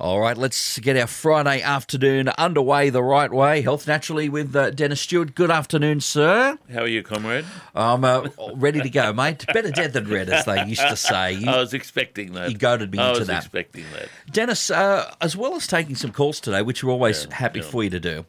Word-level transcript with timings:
All 0.00 0.20
right, 0.20 0.36
let's 0.38 0.78
get 0.78 0.96
our 0.96 1.08
Friday 1.08 1.60
afternoon 1.60 2.28
underway 2.38 2.88
the 2.88 3.02
right 3.02 3.32
way. 3.32 3.62
Health 3.62 3.88
Naturally 3.88 4.28
with 4.28 4.54
uh, 4.54 4.70
Dennis 4.70 5.00
Stewart. 5.00 5.34
Good 5.34 5.50
afternoon, 5.50 6.00
sir. 6.00 6.56
How 6.72 6.82
are 6.82 6.86
you, 6.86 7.02
comrade? 7.02 7.44
I'm 7.74 8.04
uh, 8.04 8.28
ready 8.54 8.80
to 8.80 8.90
go, 8.90 9.12
mate. 9.12 9.44
Better 9.52 9.72
dead 9.72 9.94
than 9.94 10.08
red, 10.08 10.30
as 10.30 10.44
they 10.44 10.64
used 10.66 10.82
to 10.82 10.94
say. 10.94 11.32
You, 11.32 11.50
I 11.50 11.58
was 11.58 11.74
expecting 11.74 12.34
that. 12.34 12.48
you 12.52 12.56
goaded 12.56 12.92
me 12.92 13.00
I 13.00 13.08
into 13.08 13.24
that. 13.24 13.32
I 13.32 13.36
was 13.38 13.44
expecting 13.46 13.86
that. 13.92 14.08
Dennis, 14.30 14.70
uh, 14.70 15.12
as 15.20 15.36
well 15.36 15.56
as 15.56 15.66
taking 15.66 15.96
some 15.96 16.12
calls 16.12 16.38
today, 16.38 16.62
which 16.62 16.84
we're 16.84 16.92
always 16.92 17.24
Yeah, 17.28 17.34
happy 17.34 17.58
yeah. 17.58 17.64
for 17.66 17.82
you 17.82 17.90
to 17.90 17.98
do, 17.98 18.24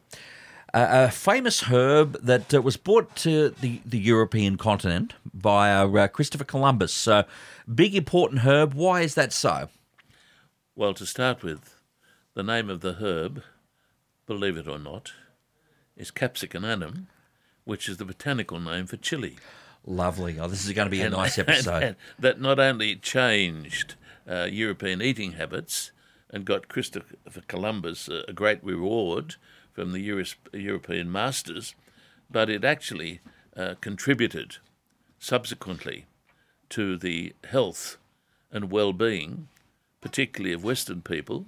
uh, 0.74 1.06
a 1.08 1.10
famous 1.12 1.62
herb 1.70 2.20
that 2.20 2.52
uh, 2.52 2.60
was 2.60 2.76
brought 2.76 3.14
to 3.16 3.50
the, 3.50 3.80
the 3.86 3.98
European 3.98 4.56
continent 4.56 5.14
by 5.32 5.72
uh, 5.72 6.08
Christopher 6.08 6.42
Columbus. 6.42 6.92
So, 6.92 7.22
big, 7.72 7.94
important 7.94 8.40
herb. 8.40 8.74
Why 8.74 9.02
is 9.02 9.14
that 9.14 9.32
so? 9.32 9.68
Well, 10.74 10.94
to 10.94 11.06
start 11.06 11.42
with, 11.42 11.76
the 12.34 12.42
name 12.42 12.70
of 12.70 12.80
the 12.80 12.94
herb, 12.94 13.42
believe 14.26 14.56
it 14.56 14.68
or 14.68 14.78
not, 14.78 15.12
is 15.96 16.10
Capsicum 16.10 16.62
annuum, 16.64 17.06
which 17.64 17.88
is 17.88 17.96
the 17.98 18.04
botanical 18.04 18.60
name 18.60 18.86
for 18.86 18.96
chili. 18.96 19.36
Lovely. 19.84 20.38
Oh, 20.38 20.46
this 20.48 20.64
is 20.64 20.72
going 20.72 20.86
to 20.86 20.90
be 20.90 21.00
a 21.00 21.06
And- 21.06 21.14
nice 21.14 21.38
episode. 21.44 21.82
and 21.82 21.96
that 22.18 22.40
not 22.40 22.58
only 22.58 22.96
changed 22.96 23.94
uh, 24.28 24.44
European 24.50 25.02
eating 25.02 25.32
habits 25.32 25.90
and 26.30 26.44
got 26.44 26.68
Christopher 26.68 27.16
Columbus 27.48 28.08
a, 28.08 28.32
great 28.32 28.62
reward 28.62 29.34
from 29.72 29.92
the 29.92 30.00
European 30.52 31.10
masters, 31.10 31.74
but 32.30 32.48
it 32.48 32.64
actually 32.64 33.20
uh, 33.56 33.74
contributed 33.80 34.56
subsequently 35.18 36.06
to 36.70 36.96
the 36.96 37.34
health 37.48 37.96
and 38.52 38.70
well-being, 38.70 39.48
particularly 40.00 40.54
of 40.54 40.64
Western 40.64 41.02
people, 41.02 41.46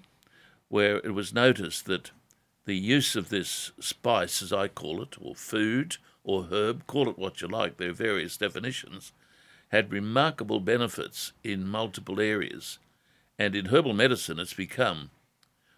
where 0.68 0.96
it 0.98 1.14
was 1.14 1.34
noticed 1.34 1.86
that 1.86 2.10
the 2.64 2.76
use 2.76 3.16
of 3.16 3.28
this 3.28 3.72
spice, 3.80 4.42
as 4.42 4.52
I 4.52 4.68
call 4.68 5.02
it, 5.02 5.16
or 5.20 5.34
food 5.34 5.96
or 6.24 6.44
herb, 6.44 6.86
call 6.86 7.08
it 7.08 7.18
what 7.18 7.40
you 7.40 7.48
like, 7.48 7.76
there 7.76 7.90
are 7.90 7.94
various 7.94 8.36
definitions, 8.36 9.12
had 9.68 9.92
remarkable 9.92 10.60
benefits 10.60 11.32
in 11.42 11.66
multiple 11.66 12.20
areas. 12.20 12.78
And 13.38 13.56
in 13.56 13.66
herbal 13.66 13.94
medicine, 13.94 14.38
it's 14.38 14.54
become 14.54 15.10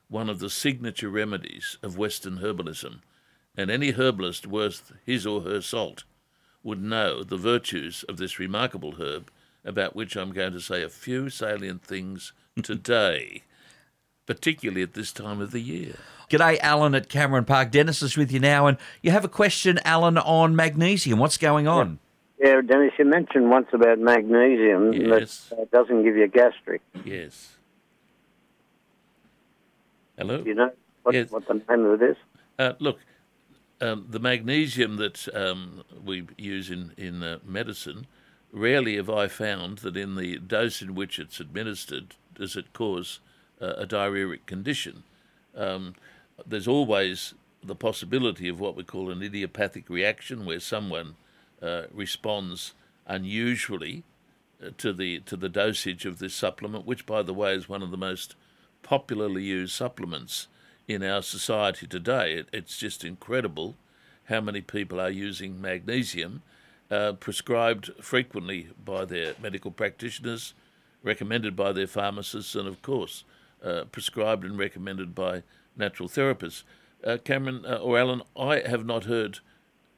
one 0.08 0.28
of 0.28 0.40
the 0.40 0.50
signature 0.50 1.08
remedies 1.08 1.78
of 1.82 1.96
Western 1.96 2.38
herbalism. 2.38 3.00
And 3.56 3.70
any 3.70 3.92
herbalist 3.92 4.46
worth 4.46 4.92
his 5.06 5.26
or 5.26 5.42
her 5.42 5.62
salt 5.62 6.04
would 6.62 6.82
know 6.82 7.22
the 7.22 7.36
virtues 7.36 8.04
of 8.08 8.16
this 8.16 8.38
remarkable 8.38 8.96
herb, 9.00 9.30
about 9.64 9.96
which 9.96 10.16
I'm 10.16 10.32
going 10.32 10.52
to 10.52 10.60
say 10.60 10.82
a 10.82 10.88
few 10.88 11.30
salient 11.30 11.82
things 11.82 12.32
today, 12.62 13.42
particularly 14.26 14.82
at 14.82 14.94
this 14.94 15.12
time 15.12 15.40
of 15.40 15.50
the 15.50 15.60
year. 15.60 15.94
G'day, 16.30 16.58
Alan 16.60 16.94
at 16.94 17.08
Cameron 17.08 17.44
Park. 17.44 17.70
Dennis 17.70 18.02
is 18.02 18.16
with 18.16 18.32
you 18.32 18.40
now, 18.40 18.66
and 18.66 18.78
you 19.02 19.10
have 19.10 19.24
a 19.24 19.28
question, 19.28 19.78
Alan, 19.84 20.16
on 20.18 20.56
magnesium. 20.56 21.18
What's 21.18 21.36
going 21.36 21.68
on? 21.68 21.98
Yeah, 22.40 22.60
Dennis, 22.62 22.92
you 22.98 23.04
mentioned 23.04 23.50
once 23.50 23.68
about 23.72 23.98
magnesium 23.98 24.92
Yes. 24.92 25.48
that 25.50 25.58
uh, 25.60 25.64
doesn't 25.72 26.02
give 26.04 26.16
you 26.16 26.26
gastric. 26.28 26.82
Yes. 27.04 27.56
Hello? 30.16 30.38
Do 30.42 30.48
you 30.48 30.54
know 30.54 30.70
what, 31.02 31.14
Yes. 31.14 31.30
what 31.30 31.46
the 31.46 31.54
name 31.54 31.84
of 31.86 32.02
it 32.02 32.10
is? 32.10 32.16
Uh, 32.58 32.72
look, 32.78 32.98
um, 33.80 34.06
the 34.08 34.18
magnesium 34.18 34.96
that 34.96 35.28
um, 35.34 35.82
we 36.04 36.26
use 36.38 36.70
in 36.70 36.92
in 36.96 37.22
uh, 37.22 37.38
medicine, 37.44 38.06
rarely 38.52 38.96
have 38.96 39.10
I 39.10 39.26
found 39.28 39.78
that 39.78 39.96
in 39.96 40.14
the 40.16 40.38
dose 40.38 40.80
in 40.82 40.94
which 40.94 41.18
it's 41.18 41.40
administered 41.40 42.14
does 42.34 42.56
it 42.56 42.72
cause 42.72 43.20
uh, 43.60 43.74
a 43.76 43.86
diarrheic 43.86 44.46
condition. 44.46 45.02
Um, 45.54 45.94
there's 46.46 46.68
always 46.68 47.34
the 47.62 47.74
possibility 47.74 48.48
of 48.48 48.60
what 48.60 48.76
we 48.76 48.84
call 48.84 49.10
an 49.10 49.22
idiopathic 49.22 49.88
reaction, 49.88 50.44
where 50.44 50.60
someone 50.60 51.16
uh, 51.62 51.84
responds 51.92 52.74
unusually 53.06 54.02
uh, 54.62 54.70
to 54.78 54.92
the 54.92 55.20
to 55.20 55.36
the 55.36 55.48
dosage 55.48 56.04
of 56.04 56.18
this 56.18 56.34
supplement, 56.34 56.86
which, 56.86 57.06
by 57.06 57.22
the 57.22 57.34
way, 57.34 57.54
is 57.54 57.68
one 57.68 57.82
of 57.82 57.90
the 57.90 57.96
most 57.96 58.34
popularly 58.82 59.44
used 59.44 59.74
supplements 59.74 60.48
in 60.86 61.02
our 61.02 61.22
society 61.22 61.86
today. 61.86 62.34
It, 62.34 62.48
it's 62.52 62.76
just 62.76 63.04
incredible 63.04 63.76
how 64.24 64.40
many 64.40 64.60
people 64.60 65.00
are 65.00 65.10
using 65.10 65.60
magnesium, 65.60 66.42
uh, 66.90 67.12
prescribed 67.12 67.90
frequently 68.00 68.68
by 68.84 69.04
their 69.04 69.34
medical 69.40 69.70
practitioners, 69.70 70.54
recommended 71.04 71.54
by 71.54 71.70
their 71.70 71.86
pharmacists, 71.86 72.56
and 72.56 72.66
of 72.66 72.82
course, 72.82 73.22
uh, 73.62 73.84
prescribed 73.92 74.44
and 74.44 74.58
recommended 74.58 75.14
by 75.14 75.44
natural 75.76 76.08
therapists. 76.08 76.64
Uh, 77.04 77.18
Cameron 77.22 77.64
uh, 77.66 77.76
or 77.76 77.98
Alan, 77.98 78.22
I 78.36 78.60
have 78.66 78.84
not 78.84 79.04
heard 79.04 79.38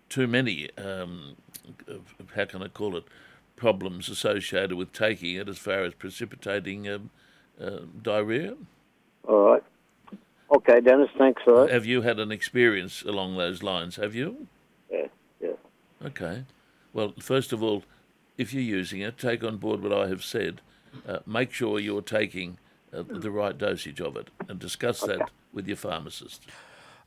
too 0.08 0.26
many, 0.26 0.68
um, 0.76 1.36
how 2.34 2.44
can 2.44 2.62
I 2.62 2.68
call 2.68 2.96
it, 2.96 3.04
problems 3.54 4.08
associated 4.08 4.74
with 4.74 4.92
taking 4.92 5.36
it 5.36 5.48
as 5.48 5.58
far 5.58 5.84
as 5.84 5.94
precipitating 5.94 6.88
um, 6.88 7.10
uh, 7.60 7.78
diarrhea. 8.02 8.54
All 9.26 9.52
right. 9.52 9.62
Okay, 10.54 10.80
Dennis, 10.80 11.08
thanks 11.18 11.42
for 11.42 11.60
that. 11.60 11.72
Have 11.72 11.86
you 11.86 12.02
had 12.02 12.20
an 12.20 12.30
experience 12.30 13.02
along 13.02 13.36
those 13.36 13.62
lines? 13.62 13.96
Have 13.96 14.14
you? 14.14 14.46
Yeah, 14.90 15.06
yeah. 15.40 15.52
Okay. 16.04 16.44
Well, 16.92 17.14
first 17.20 17.52
of 17.52 17.62
all, 17.62 17.82
if 18.38 18.52
you're 18.52 18.62
using 18.62 19.00
it, 19.00 19.18
take 19.18 19.42
on 19.42 19.56
board 19.56 19.82
what 19.82 19.92
I 19.92 20.08
have 20.08 20.22
said. 20.22 20.60
Uh, 21.06 21.18
make 21.26 21.52
sure 21.52 21.78
you're 21.78 22.02
taking 22.02 22.58
uh, 22.92 23.02
the 23.06 23.30
right 23.30 23.56
dosage 23.56 24.00
of 24.00 24.16
it 24.16 24.28
and 24.48 24.58
discuss 24.58 25.00
that 25.00 25.30
with 25.52 25.66
your 25.66 25.76
pharmacist. 25.76 26.42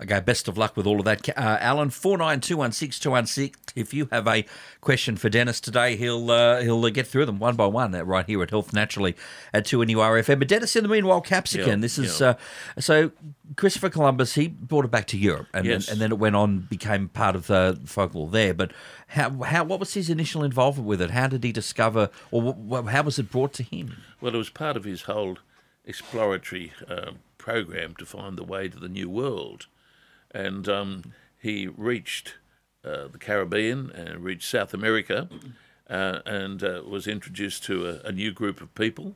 Okay, 0.02 0.22
best 0.22 0.48
of 0.48 0.58
luck 0.58 0.78
with 0.78 0.88
all 0.88 1.00
of 1.00 1.06
that, 1.06 1.28
uh, 1.38 1.58
Alan. 1.60 1.90
Four 1.90 2.18
nine 2.18 2.40
two 2.40 2.56
one 2.56 2.72
six 2.72 2.98
two 3.00 3.12
one 3.12 3.26
six. 3.26 3.60
If 3.76 3.94
you 3.94 4.08
have 4.14 4.28
a 4.30 4.46
question 4.80 5.18
for 5.18 5.28
Dennis 5.28 5.60
today, 5.60 5.98
he'll 5.98 6.32
uh, 6.32 6.62
he'll 6.62 6.86
uh, 6.86 6.90
get 6.90 7.06
through 7.06 7.26
them 7.26 7.38
one 7.38 7.58
by 7.58 7.66
one. 7.66 7.94
Uh, 7.94 8.04
right 8.06 8.26
here 8.26 8.42
at 8.42 8.50
Health 8.52 8.72
Naturally 8.72 9.18
at 9.54 9.66
two 9.66 9.80
NURFM. 9.80 10.40
But 10.40 10.48
Dennis, 10.48 10.78
in 10.78 10.84
the 10.84 10.90
meanwhile, 10.90 11.20
Capsicum. 11.20 11.68
Yeah, 11.68 11.76
this 11.76 11.98
is 11.98 12.22
yeah. 12.22 12.36
uh, 12.78 12.80
so 12.80 13.12
Christopher 13.58 13.90
Columbus. 13.90 14.36
He 14.36 14.48
brought 14.48 14.86
it 14.86 14.92
back 14.92 15.06
to 15.08 15.18
Europe, 15.18 15.48
and 15.54 15.66
Yes. 15.66 15.90
and 15.90 16.00
then 16.00 16.14
it 16.14 16.18
went 16.18 16.38
on 16.38 16.60
became 16.60 17.10
part 17.10 17.36
of 17.36 17.48
the 17.48 17.78
folklore 17.86 18.30
there. 18.30 18.54
But 18.54 18.72
how 19.08 19.44
how 19.44 19.66
what 19.66 19.82
was 19.82 19.96
his 19.96 20.10
initial 20.10 20.46
involvement 20.46 20.88
with 20.88 21.02
it? 21.02 21.12
How 21.12 21.28
did 21.28 21.44
he 21.44 21.52
discover, 21.52 22.10
or 22.32 22.54
wh- 22.54 22.88
how 22.88 23.04
was 23.04 23.20
it 23.20 23.30
brought 23.30 23.52
to 23.56 23.64
him? 23.64 23.98
Well, 24.22 24.34
it 24.34 24.38
was 24.38 24.50
part 24.50 24.78
of 24.78 24.86
his 24.86 25.02
whole 25.02 25.40
exploratory 25.86 26.72
uh, 26.88 27.12
program 27.38 27.96
to 27.96 28.06
find 28.06 28.38
the 28.38 28.44
way 28.46 28.70
to 28.70 28.80
the 28.80 28.88
New 28.88 29.10
World. 29.10 29.68
And 30.32 30.68
um, 30.70 31.14
he 31.40 31.68
reached 31.68 32.36
uh, 32.84 33.08
the 33.08 33.18
Caribbean 33.18 33.92
and 33.92 34.24
reached 34.24 34.50
South 34.50 34.74
America 34.74 35.30
uh, 35.90 36.20
and 36.26 36.64
uh, 36.64 36.82
was 36.88 37.08
introduced 37.08 37.64
to 37.66 37.88
a, 37.88 38.08
a 38.08 38.12
new 38.12 38.32
group 38.32 38.62
of 38.62 38.74
people, 38.76 39.16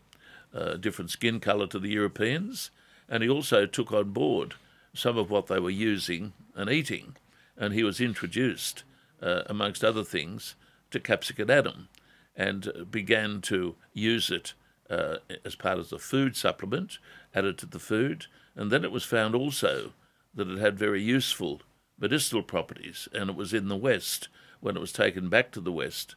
uh, 0.53 0.75
different 0.75 1.11
skin 1.11 1.39
colour 1.39 1.67
to 1.67 1.79
the 1.79 1.89
Europeans. 1.89 2.71
And 3.07 3.21
he 3.23 3.29
also 3.29 3.65
took 3.65 3.91
on 3.91 4.11
board 4.11 4.55
some 4.93 5.17
of 5.17 5.29
what 5.29 5.47
they 5.47 5.59
were 5.59 5.69
using 5.69 6.33
and 6.55 6.69
eating. 6.69 7.15
And 7.57 7.73
he 7.73 7.83
was 7.83 8.01
introduced, 8.01 8.83
uh, 9.21 9.43
amongst 9.47 9.83
other 9.83 10.03
things, 10.03 10.55
to 10.91 10.99
capsicum 10.99 11.87
and 12.35 12.87
began 12.89 13.41
to 13.41 13.75
use 13.93 14.29
it 14.29 14.53
uh, 14.89 15.17
as 15.45 15.55
part 15.55 15.79
of 15.79 15.89
the 15.89 15.99
food 15.99 16.35
supplement, 16.35 16.97
added 17.33 17.57
to 17.59 17.65
the 17.65 17.79
food. 17.79 18.25
And 18.55 18.71
then 18.71 18.83
it 18.83 18.91
was 18.91 19.03
found 19.03 19.35
also 19.35 19.91
that 20.33 20.47
it 20.47 20.59
had 20.59 20.77
very 20.77 21.01
useful 21.01 21.61
medicinal 21.99 22.43
properties, 22.43 23.07
and 23.13 23.29
it 23.29 23.35
was 23.35 23.53
in 23.53 23.67
the 23.67 23.77
West, 23.77 24.27
when 24.59 24.75
it 24.75 24.79
was 24.79 24.91
taken 24.91 25.29
back 25.29 25.51
to 25.51 25.61
the 25.61 25.71
West, 25.71 26.15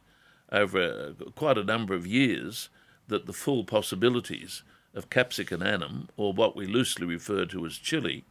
over 0.51 1.15
uh, 1.19 1.29
quite 1.31 1.57
a 1.57 1.63
number 1.63 1.93
of 1.93 2.07
years, 2.07 2.69
that 3.07 3.25
the 3.25 3.33
full 3.33 3.63
possibilities 3.63 4.63
of 4.93 5.09
capsicum 5.09 5.61
annuum, 5.61 6.07
or 6.17 6.33
what 6.33 6.55
we 6.55 6.65
loosely 6.65 7.05
refer 7.05 7.45
to 7.45 7.65
as 7.65 7.77
chili, 7.77 8.25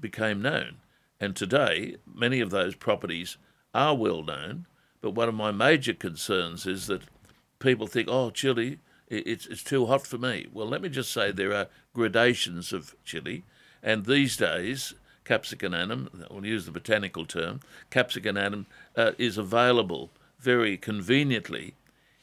became 0.00 0.42
known. 0.42 0.76
And 1.20 1.36
today, 1.36 1.96
many 2.12 2.40
of 2.40 2.50
those 2.50 2.74
properties 2.74 3.36
are 3.74 3.94
well 3.94 4.22
known, 4.22 4.66
but 5.00 5.12
one 5.14 5.28
of 5.28 5.34
my 5.34 5.52
major 5.52 5.94
concerns 5.94 6.66
is 6.66 6.86
that 6.88 7.02
people 7.58 7.86
think, 7.86 8.08
oh, 8.10 8.30
chili, 8.30 8.80
it's, 9.08 9.46
it's 9.46 9.62
too 9.62 9.86
hot 9.86 10.06
for 10.06 10.18
me. 10.18 10.46
Well, 10.52 10.66
let 10.66 10.82
me 10.82 10.88
just 10.88 11.10
say 11.10 11.30
there 11.30 11.54
are 11.54 11.68
gradations 11.94 12.72
of 12.72 12.94
chili, 13.04 13.44
and 13.82 14.04
these 14.04 14.36
days, 14.36 14.94
capsicum 15.24 15.72
annuum, 15.72 16.08
we'll 16.30 16.46
use 16.46 16.66
the 16.66 16.72
botanical 16.72 17.24
term, 17.24 17.60
capsicum 17.90 18.36
annuum 18.36 18.66
uh, 18.96 19.12
is 19.18 19.38
available 19.38 20.10
very 20.38 20.76
conveniently 20.76 21.74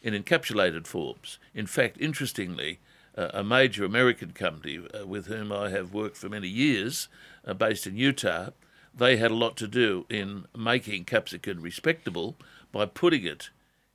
in 0.02 0.14
encapsulated 0.14 0.88
forms. 0.88 1.40
In 1.54 1.68
fact, 1.68 1.98
interestingly, 2.00 2.80
uh, 3.18 3.30
a 3.34 3.44
major 3.44 3.84
American 3.84 4.32
company 4.32 4.80
uh, 4.94 5.06
with 5.06 5.28
whom 5.28 5.52
I 5.52 5.70
have 5.70 5.94
worked 5.94 6.18
for 6.18 6.30
many 6.30 6.48
years, 6.48 7.08
uh, 7.46 7.54
based 7.54 7.88
in 7.88 7.98
Utah, 7.98 8.50
they 8.94 9.18
had 9.18 9.32
a 9.32 9.36
lot 9.36 9.58
to 9.58 9.68
do 9.68 10.06
in 10.10 10.46
making 10.56 11.06
capsicum 11.06 11.62
respectable 11.62 12.36
by 12.72 12.86
putting 12.86 13.26
it 13.26 13.50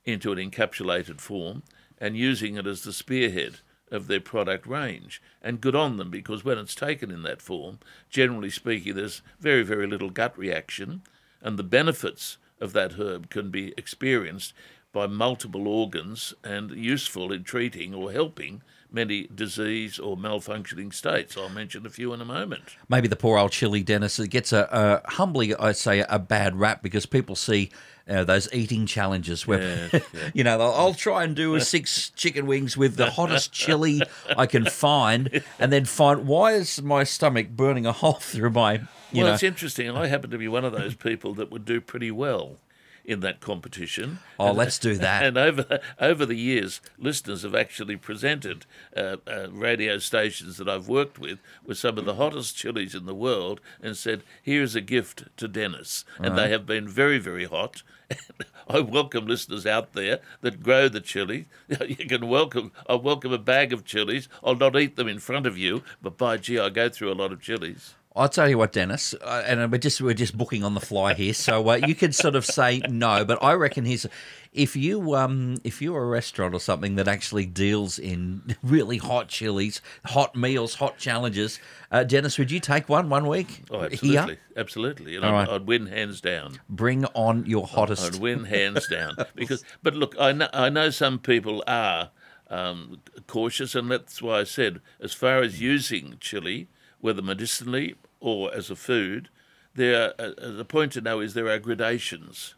into 0.05 0.31
an 0.31 0.37
encapsulated 0.37 1.21
form 1.21 1.63
and 1.97 2.17
using 2.17 2.57
it 2.57 2.67
as 2.67 2.83
the 2.83 2.93
spearhead 2.93 3.59
of 3.93 4.07
their 4.07 4.19
product 4.19 4.65
range. 4.65 5.21
And 5.41 5.61
good 5.61 5.75
on 5.75 5.97
them 5.97 6.09
because 6.09 6.43
when 6.43 6.57
it's 6.57 6.75
taken 6.75 7.11
in 7.11 7.23
that 7.23 7.41
form, 7.41 7.79
generally 8.09 8.49
speaking, 8.49 8.95
there's 8.95 9.21
very, 9.39 9.63
very 9.63 9.87
little 9.87 10.09
gut 10.09 10.37
reaction, 10.37 11.03
and 11.41 11.57
the 11.57 11.63
benefits 11.63 12.37
of 12.59 12.73
that 12.73 12.93
herb 12.93 13.29
can 13.29 13.49
be 13.49 13.73
experienced 13.77 14.53
by 14.91 15.07
multiple 15.07 15.67
organs 15.67 16.33
and 16.43 16.71
useful 16.71 17.31
in 17.31 17.43
treating 17.43 17.93
or 17.93 18.11
helping 18.11 18.61
many 18.91 19.27
disease 19.33 19.97
or 19.97 20.15
malfunctioning 20.15 20.93
states. 20.93 21.35
I'll 21.35 21.49
mention 21.49 21.85
a 21.85 21.89
few 21.89 22.13
in 22.13 22.21
a 22.21 22.25
moment. 22.25 22.77
Maybe 22.87 23.07
the 23.07 23.15
poor 23.15 23.39
old 23.39 23.51
chili, 23.51 23.81
Dennis, 23.81 24.19
gets 24.19 24.53
a, 24.53 24.69
a 24.71 25.11
humbly, 25.13 25.55
I 25.55 25.71
say, 25.71 26.05
a 26.07 26.19
bad 26.19 26.55
rap 26.55 26.83
because 26.83 27.07
people 27.07 27.35
see 27.35 27.71
uh, 28.09 28.23
those 28.23 28.51
eating 28.53 28.85
challenges 28.85 29.47
where, 29.47 29.89
Yes, 29.91 30.03
yeah. 30.13 30.19
you 30.33 30.43
know, 30.43 30.59
I'll, 30.59 30.73
I'll 30.73 30.93
try 30.93 31.23
and 31.23 31.35
do 31.35 31.55
a 31.55 31.61
six 31.61 32.09
chicken 32.15 32.45
wings 32.45 32.75
with 32.75 32.95
the 32.95 33.11
hottest 33.11 33.51
chili 33.51 34.01
I 34.37 34.45
can 34.45 34.65
find, 34.65 35.41
and 35.59 35.71
then 35.71 35.85
find 35.85 36.27
why 36.27 36.53
is 36.53 36.81
my 36.81 37.03
stomach 37.03 37.49
burning 37.49 37.85
a 37.85 37.91
hole 37.91 38.13
through 38.21 38.51
my, 38.51 38.73
you 38.73 39.19
well, 39.19 39.27
know. 39.27 39.33
it's 39.33 39.43
interesting. 39.43 39.89
I 39.89 40.07
happen 40.07 40.31
to 40.31 40.37
be 40.37 40.47
one 40.47 40.65
of 40.65 40.73
those 40.73 40.95
people 40.95 41.33
that 41.35 41.51
would 41.51 41.65
do 41.65 41.79
pretty 41.79 42.11
well 42.11 42.57
in 43.05 43.19
that 43.19 43.41
competition. 43.41 44.19
Oh, 44.39 44.51
let's 44.51 44.79
do 44.79 44.95
that. 44.97 45.23
And 45.23 45.37
over 45.37 45.79
over 45.99 46.25
the 46.25 46.37
years, 46.37 46.81
listeners 46.97 47.43
have 47.43 47.55
actually 47.55 47.97
presented 47.97 48.65
uh, 48.95 49.17
uh, 49.27 49.47
radio 49.51 49.97
stations 49.97 50.57
that 50.57 50.69
I've 50.69 50.87
worked 50.87 51.19
with 51.19 51.39
with 51.65 51.77
some 51.77 51.97
of 51.97 52.05
the 52.05 52.15
hottest 52.15 52.55
chilies 52.55 52.95
in 52.95 53.05
the 53.05 53.15
world 53.15 53.59
and 53.81 53.97
said, 53.97 54.23
"Here's 54.41 54.75
a 54.75 54.81
gift 54.81 55.25
to 55.37 55.47
Dennis," 55.47 56.05
and 56.19 56.37
they 56.37 56.49
have 56.49 56.65
been 56.65 56.87
very, 56.87 57.19
very 57.19 57.45
hot. 57.45 57.83
I 58.69 58.79
welcome 58.79 59.25
listeners 59.25 59.65
out 59.65 59.93
there 59.93 60.19
that 60.41 60.61
grow 60.63 60.87
the 60.87 61.01
chili. 61.01 61.47
You 61.87 62.07
can 62.07 62.27
welcome. 62.27 62.71
I 62.87 62.95
welcome 62.95 63.33
a 63.33 63.37
bag 63.37 63.73
of 63.73 63.83
chilies. 63.85 64.29
I'll 64.43 64.55
not 64.55 64.75
eat 64.77 64.95
them 64.95 65.07
in 65.07 65.19
front 65.19 65.45
of 65.45 65.57
you, 65.57 65.83
but 66.01 66.17
by 66.17 66.37
gee, 66.37 66.59
I 66.59 66.69
go 66.69 66.89
through 66.89 67.11
a 67.11 67.15
lot 67.15 67.31
of 67.31 67.41
chilies. 67.41 67.95
I'll 68.15 68.29
tell 68.29 68.47
you 68.47 68.59
what, 68.59 68.71
Dennis, 68.71 69.15
uh, 69.21 69.43
and 69.47 69.71
we're 69.71 69.79
just 69.79 69.99
we're 69.99 70.13
just 70.13 70.37
booking 70.37 70.63
on 70.63 70.75
the 70.75 70.79
fly 70.79 71.15
here, 71.15 71.33
so 71.33 71.67
uh, 71.69 71.75
you 71.87 71.95
could 71.95 72.13
sort 72.13 72.35
of 72.35 72.45
say 72.45 72.79
no, 72.87 73.25
but 73.25 73.41
I 73.41 73.53
reckon 73.53 73.85
here's 73.85 74.05
if 74.53 74.75
you 74.75 75.15
um 75.15 75.57
if 75.63 75.81
you're 75.81 76.03
a 76.03 76.05
restaurant 76.05 76.53
or 76.53 76.59
something 76.59 76.95
that 76.95 77.07
actually 77.07 77.47
deals 77.47 77.97
in 77.97 78.55
really 78.63 78.97
hot 78.97 79.29
chilies, 79.29 79.81
hot 80.05 80.35
meals, 80.35 80.75
hot 80.75 80.97
challenges, 80.97 81.59
uh, 81.91 82.03
Dennis, 82.03 82.37
would 82.37 82.51
you 82.51 82.59
take 82.59 82.87
one 82.87 83.09
one 83.09 83.27
week? 83.27 83.63
Oh, 83.71 83.87
here? 83.89 84.19
absolutely, 84.19 84.37
absolutely, 84.55 85.15
and 85.15 85.25
I'd, 85.25 85.31
right. 85.31 85.49
I'd 85.49 85.65
win 85.65 85.87
hands 85.87 86.21
down. 86.21 86.59
Bring 86.69 87.05
on 87.15 87.45
your 87.47 87.65
hottest. 87.65 88.15
I'd 88.15 88.21
win 88.21 88.45
hands 88.45 88.87
down 88.87 89.15
because. 89.35 89.63
But 89.81 89.95
look, 89.95 90.15
I 90.19 90.31
know, 90.33 90.49
I 90.53 90.69
know 90.69 90.91
some 90.91 91.17
people 91.17 91.63
are 91.65 92.11
um, 92.49 93.01
cautious, 93.25 93.73
and 93.73 93.89
that's 93.89 94.21
why 94.21 94.41
I 94.41 94.43
said, 94.43 94.81
as 94.99 95.13
far 95.13 95.41
as 95.41 95.59
using 95.59 96.17
chili, 96.19 96.67
whether 97.03 97.21
medicinally 97.21 97.95
or 98.21 98.53
as 98.53 98.69
a 98.69 98.75
food, 98.77 99.27
there. 99.75 100.13
Uh, 100.17 100.31
the 100.37 100.65
point 100.65 100.93
to 100.93 101.01
know 101.01 101.19
is 101.19 101.33
there 101.33 101.49
are 101.49 101.59
gradations 101.59 102.55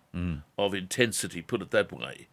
of 0.58 0.74
intensity. 0.76 1.42
Put 1.42 1.64
it 1.64 1.72
that 1.72 1.92
way. 1.92 2.28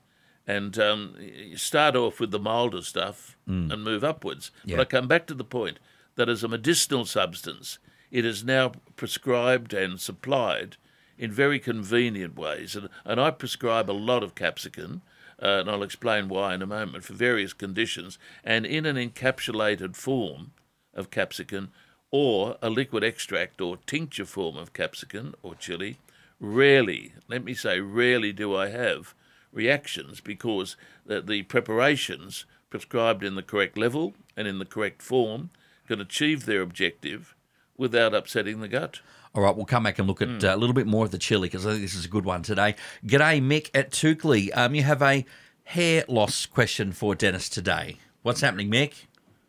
And 0.47 0.79
um, 0.79 1.17
you 1.19 1.57
start 1.57 1.97
off 1.97 2.21
with 2.21 2.31
the 2.31 2.39
milder 2.39 2.83
stuff 2.83 3.37
and 3.73 3.83
move 3.83 4.05
upwards. 4.05 4.51
Yeah. 4.65 4.77
But 4.77 4.83
I 4.83 4.85
come 4.97 5.09
back 5.09 5.27
to 5.29 5.35
the 5.35 5.45
point 5.45 5.79
that 6.17 6.29
as 6.29 6.45
a 6.45 6.49
medicinal 6.49 7.07
substance, 7.07 7.79
it 8.11 8.27
is 8.27 8.45
now 8.45 8.73
prescribed 8.97 9.73
and 9.73 9.99
supplied 9.99 10.77
in 11.17 11.33
very 11.33 11.59
convenient 11.59 12.37
ways. 12.37 12.77
And, 12.77 12.91
and 13.05 13.19
I 13.21 13.31
prescribe 13.31 13.89
a 13.89 13.93
lot 14.11 14.23
of 14.23 14.35
capsicum, 14.35 15.01
uh, 15.43 15.61
and 15.61 15.71
I'll 15.71 15.83
explain 15.83 16.29
why 16.29 16.55
in 16.55 16.61
a 16.61 16.67
moment, 16.67 17.05
for 17.05 17.15
various 17.15 17.55
conditions, 17.55 18.19
and 18.45 18.67
in 18.67 18.85
an 18.85 18.97
encapsulated 18.97 19.97
form 19.97 20.53
of 20.93 21.11
capsicum 21.11 21.71
or 22.13 22.57
a 22.63 22.71
liquid 22.71 23.03
extract 23.03 23.61
or 23.61 23.79
tincture 23.87 24.27
form 24.27 24.57
of 24.57 24.73
capsicum 24.73 25.35
or 25.43 25.57
chili. 25.57 25.97
Rarely, 26.39 27.15
let 27.27 27.43
me 27.43 27.55
say, 27.55 27.81
rarely 27.81 28.33
do 28.33 28.55
I 28.55 28.69
have 28.69 29.15
reactions 29.53 30.21
because 30.21 30.77
the, 31.05 31.21
the 31.21 31.43
preparations 31.43 32.45
prescribed 32.71 33.25
in 33.25 33.35
the 33.35 33.43
correct 33.43 33.77
level 33.77 34.15
and 34.37 34.47
in 34.47 34.59
the 34.59 34.65
correct 34.65 35.03
form 35.03 35.51
can 35.89 36.01
achieve 36.01 36.47
their 36.47 36.61
objective 36.61 37.35
without 37.77 38.15
upsetting 38.15 38.61
the 38.61 38.69
gut. 38.69 39.01
All 39.35 39.43
right, 39.43 39.57
we'll 39.57 39.65
come 39.65 39.85
back 39.85 39.99
and 39.99 40.07
look 40.07 40.21
at 40.21 40.45
uh, 40.45 40.55
a 40.55 40.57
little 40.57 40.75
bit 40.75 40.87
more 40.87 41.07
of 41.07 41.11
the 41.11 41.19
chili 41.19 41.49
because 41.49 41.67
I 41.67 41.71
think 41.71 41.83
this 41.83 41.95
is 41.95 42.05
a 42.05 42.09
good 42.09 42.25
one 42.27 42.43
today. 42.43 42.75
G'day, 43.07 43.41
Mick 43.41 43.71
at 43.75 43.91
Toukley. 43.91 44.51
Um, 44.55 44.75
you 44.75 44.83
have 44.83 45.01
a 45.01 45.25
hair 45.65 46.05
loss 46.07 46.45
question 46.45 46.93
for 46.93 47.15
Dennis 47.15 47.49
today. 47.49 47.97
What's 48.23 48.43
happening, 48.43 48.71
Mick? 48.71 49.07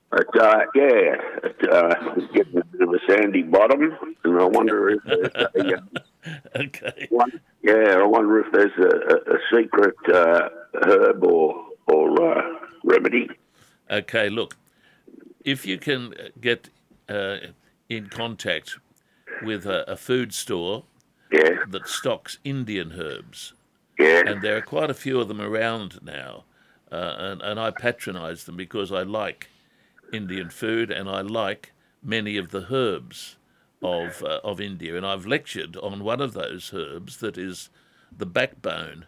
But, 0.09 0.27
uh, 0.39 0.61
yeah, 0.75 0.83
it, 0.83 1.19
uh, 1.71 2.13
it's 2.17 2.31
getting 2.33 2.57
a 2.57 2.63
bit 2.65 2.81
of 2.81 2.89
a 2.93 2.99
sandy 3.07 3.43
bottom, 3.43 3.97
and 4.23 4.39
I 4.39 4.45
wonder 4.45 4.89
if 4.89 5.03
there's 5.03 5.31
a, 5.55 5.75
uh, 5.77 5.81
Okay. 6.55 7.07
one, 7.09 7.31
yeah, 7.61 7.95
I 7.97 8.03
wonder 8.05 8.39
if 8.39 8.51
there's 8.53 8.71
a, 8.77 9.33
a, 9.33 9.35
a 9.35 9.39
secret 9.53 9.95
uh, 10.13 10.49
herb 10.85 11.23
or 11.23 11.65
or 11.87 12.37
uh, 12.37 12.41
remedy. 12.83 13.29
Okay, 13.91 14.29
look, 14.29 14.55
if 15.43 15.65
you 15.65 15.77
can 15.77 16.13
get 16.39 16.69
uh, 17.09 17.37
in 17.89 18.07
contact 18.07 18.77
with 19.41 19.65
a, 19.65 19.89
a 19.91 19.97
food 19.97 20.33
store 20.33 20.83
Yeah, 21.31 21.65
that 21.67 21.87
stocks 21.87 22.37
Indian 22.43 22.93
herbs, 22.93 23.53
yeah, 23.99 24.23
and 24.25 24.41
there 24.41 24.55
are 24.57 24.61
quite 24.61 24.89
a 24.89 24.93
few 24.93 25.19
of 25.19 25.27
them 25.27 25.41
around 25.41 25.99
now, 26.03 26.45
uh, 26.91 27.15
and, 27.17 27.41
and 27.41 27.59
I 27.59 27.71
patronise 27.71 28.45
them 28.45 28.55
because 28.55 28.91
I 28.91 29.03
like 29.03 29.49
Indian 30.13 30.49
food 30.49 30.91
and 30.91 31.09
I 31.09 31.21
like 31.21 31.73
many 32.03 32.37
of 32.37 32.51
the 32.51 32.67
herbs 32.71 33.37
of 33.81 34.23
uh, 34.23 34.39
of 34.43 34.61
India, 34.61 34.95
and 34.95 35.05
I've 35.05 35.25
lectured 35.25 35.75
on 35.77 36.03
one 36.03 36.21
of 36.21 36.33
those 36.33 36.71
herbs 36.73 37.17
that 37.17 37.37
is 37.37 37.69
the 38.15 38.25
backbone 38.25 39.05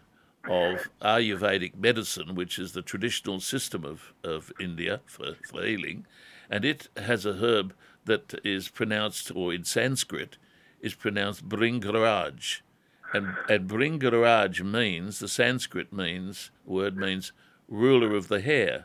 of 0.48 0.88
Ayurvedic 1.00 1.76
medicine, 1.76 2.34
which 2.34 2.58
is 2.58 2.72
the 2.72 2.82
traditional 2.82 3.40
system 3.40 3.84
of, 3.84 4.12
of 4.22 4.52
India 4.60 5.00
for, 5.06 5.34
for 5.48 5.64
healing, 5.64 6.06
and 6.50 6.64
it 6.64 6.88
has 6.96 7.26
a 7.26 7.34
herb 7.34 7.74
that 8.04 8.34
is 8.44 8.68
pronounced, 8.68 9.32
or 9.34 9.52
in 9.52 9.64
Sanskrit, 9.64 10.36
is 10.80 10.94
pronounced 10.94 11.48
Bringaraj. 11.48 12.60
And, 13.12 13.34
and 13.48 13.68
Bringaraj 13.68 14.62
means, 14.62 15.18
the 15.18 15.28
Sanskrit 15.28 15.92
means, 15.92 16.50
word 16.64 16.96
means 16.96 17.32
ruler 17.68 18.14
of 18.14 18.28
the 18.28 18.40
hair, 18.40 18.84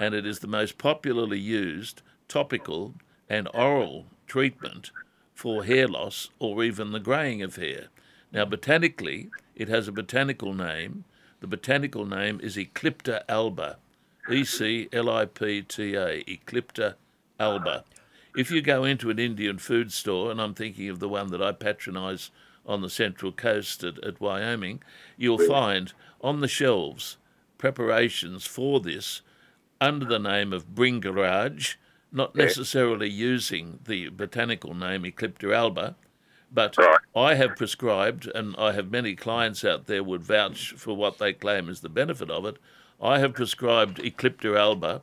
and 0.00 0.14
it 0.14 0.26
is 0.26 0.40
the 0.40 0.46
most 0.46 0.78
popularly 0.78 1.38
used 1.38 2.02
topical 2.28 2.94
and 3.28 3.48
oral 3.54 4.06
treatment 4.26 4.90
for 5.34 5.64
hair 5.64 5.86
loss 5.86 6.30
or 6.38 6.64
even 6.64 6.92
the 6.92 7.00
greying 7.00 7.42
of 7.42 7.56
hair. 7.56 7.86
Now, 8.32 8.44
botanically, 8.44 9.30
it 9.54 9.68
has 9.68 9.88
a 9.88 9.92
botanical 9.92 10.52
name. 10.54 11.04
The 11.40 11.46
botanical 11.46 12.06
name 12.06 12.40
is 12.42 12.56
Eclipta 12.56 13.22
alba, 13.28 13.78
E 14.30 14.44
C 14.44 14.88
L 14.92 15.08
I 15.08 15.26
P 15.26 15.62
T 15.62 15.94
A, 15.94 16.24
Eclipta 16.24 16.94
alba. 17.38 17.84
If 18.36 18.50
you 18.50 18.60
go 18.60 18.84
into 18.84 19.10
an 19.10 19.18
Indian 19.18 19.58
food 19.58 19.92
store, 19.92 20.30
and 20.30 20.40
I'm 20.40 20.54
thinking 20.54 20.88
of 20.88 20.98
the 20.98 21.08
one 21.08 21.28
that 21.28 21.42
I 21.42 21.52
patronise 21.52 22.30
on 22.66 22.82
the 22.82 22.90
central 22.90 23.32
coast 23.32 23.84
at, 23.84 24.02
at 24.04 24.20
Wyoming, 24.20 24.82
you'll 25.16 25.38
find 25.38 25.92
on 26.20 26.40
the 26.40 26.48
shelves 26.48 27.16
preparations 27.58 28.46
for 28.46 28.80
this 28.80 29.22
under 29.80 30.06
the 30.06 30.18
name 30.18 30.52
of 30.52 30.74
Bringaraj, 30.74 31.76
not 32.12 32.34
necessarily 32.34 33.08
using 33.10 33.80
the 33.84 34.08
botanical 34.08 34.74
name 34.74 35.02
Eclipta 35.02 35.54
alba, 35.54 35.96
but 36.52 36.76
Right. 36.78 36.98
I 37.14 37.34
have 37.34 37.56
prescribed, 37.56 38.26
and 38.34 38.54
I 38.56 38.72
have 38.72 38.90
many 38.90 39.14
clients 39.14 39.64
out 39.64 39.86
there 39.86 40.04
would 40.04 40.22
vouch 40.22 40.72
for 40.76 40.96
what 40.96 41.18
they 41.18 41.32
claim 41.32 41.68
is 41.68 41.80
the 41.80 41.88
benefit 41.88 42.30
of 42.30 42.46
it. 42.46 42.56
I 43.02 43.18
have 43.18 43.34
prescribed 43.34 43.98
Eclipta 43.98 44.58
alba 44.58 45.02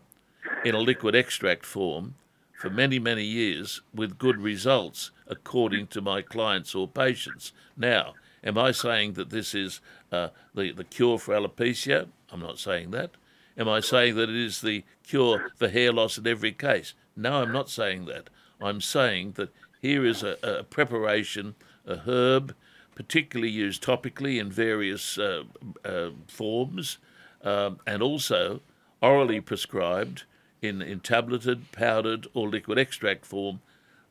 in 0.64 0.74
a 0.74 0.80
liquid 0.80 1.16
extract 1.16 1.66
form 1.66 2.16
for 2.54 2.70
many, 2.70 2.98
many 2.98 3.24
years 3.24 3.82
with 3.94 4.18
good 4.18 4.38
results 4.40 5.12
according 5.28 5.88
to 5.88 6.02
my 6.02 6.22
clients 6.22 6.74
or 6.74 6.88
patients. 6.88 7.52
Now, 7.76 8.14
am 8.44 8.58
I 8.58 8.72
saying 8.72 9.14
that 9.14 9.30
this 9.30 9.54
is 9.54 9.82
uh, 10.12 10.30
the, 10.56 10.72
the 10.72 10.84
cure 10.86 11.20
for 11.20 11.36
alopecia? 11.36 12.08
I'm 12.32 12.40
not 12.40 12.58
saying 12.58 12.92
that. 12.92 13.12
Am 13.58 13.70
I 13.70 13.80
saying 13.80 14.16
that 14.16 14.30
it 14.30 14.36
is 14.36 14.62
the 14.62 14.84
cure 15.04 15.52
for 15.56 15.70
hair 15.70 15.92
loss 15.92 16.18
in 16.18 16.26
every 16.28 16.52
case? 16.52 16.94
No, 17.16 17.42
I'm 17.42 17.52
not 17.52 17.70
saying 17.70 18.06
that. 18.06 18.30
I'm 18.62 18.82
saying 18.82 19.34
that 19.34 19.54
here 19.82 20.06
is 20.06 20.24
a, 20.24 20.38
a 20.42 20.64
preparation, 20.64 21.56
a 21.86 21.98
herb, 21.98 22.56
particularly 22.96 23.52
used 23.52 23.84
topically 23.84 24.40
in 24.40 24.52
various 24.52 25.18
uh, 25.18 25.44
uh, 25.84 26.12
forms, 26.28 26.98
um, 27.44 27.80
and 27.86 28.02
also 28.02 28.62
orally 29.02 29.42
prescribed 29.42 30.24
in, 30.62 30.82
in 30.82 31.00
tableted, 31.00 31.72
powdered, 31.72 32.28
or 32.34 32.48
liquid 32.48 32.78
extract 32.78 33.26
form 33.26 33.60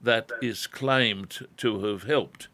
that 0.01 0.31
is 0.43 0.67
claimed 0.67 1.47
to 1.57 1.85
have 1.85 2.03
helped 2.03 2.49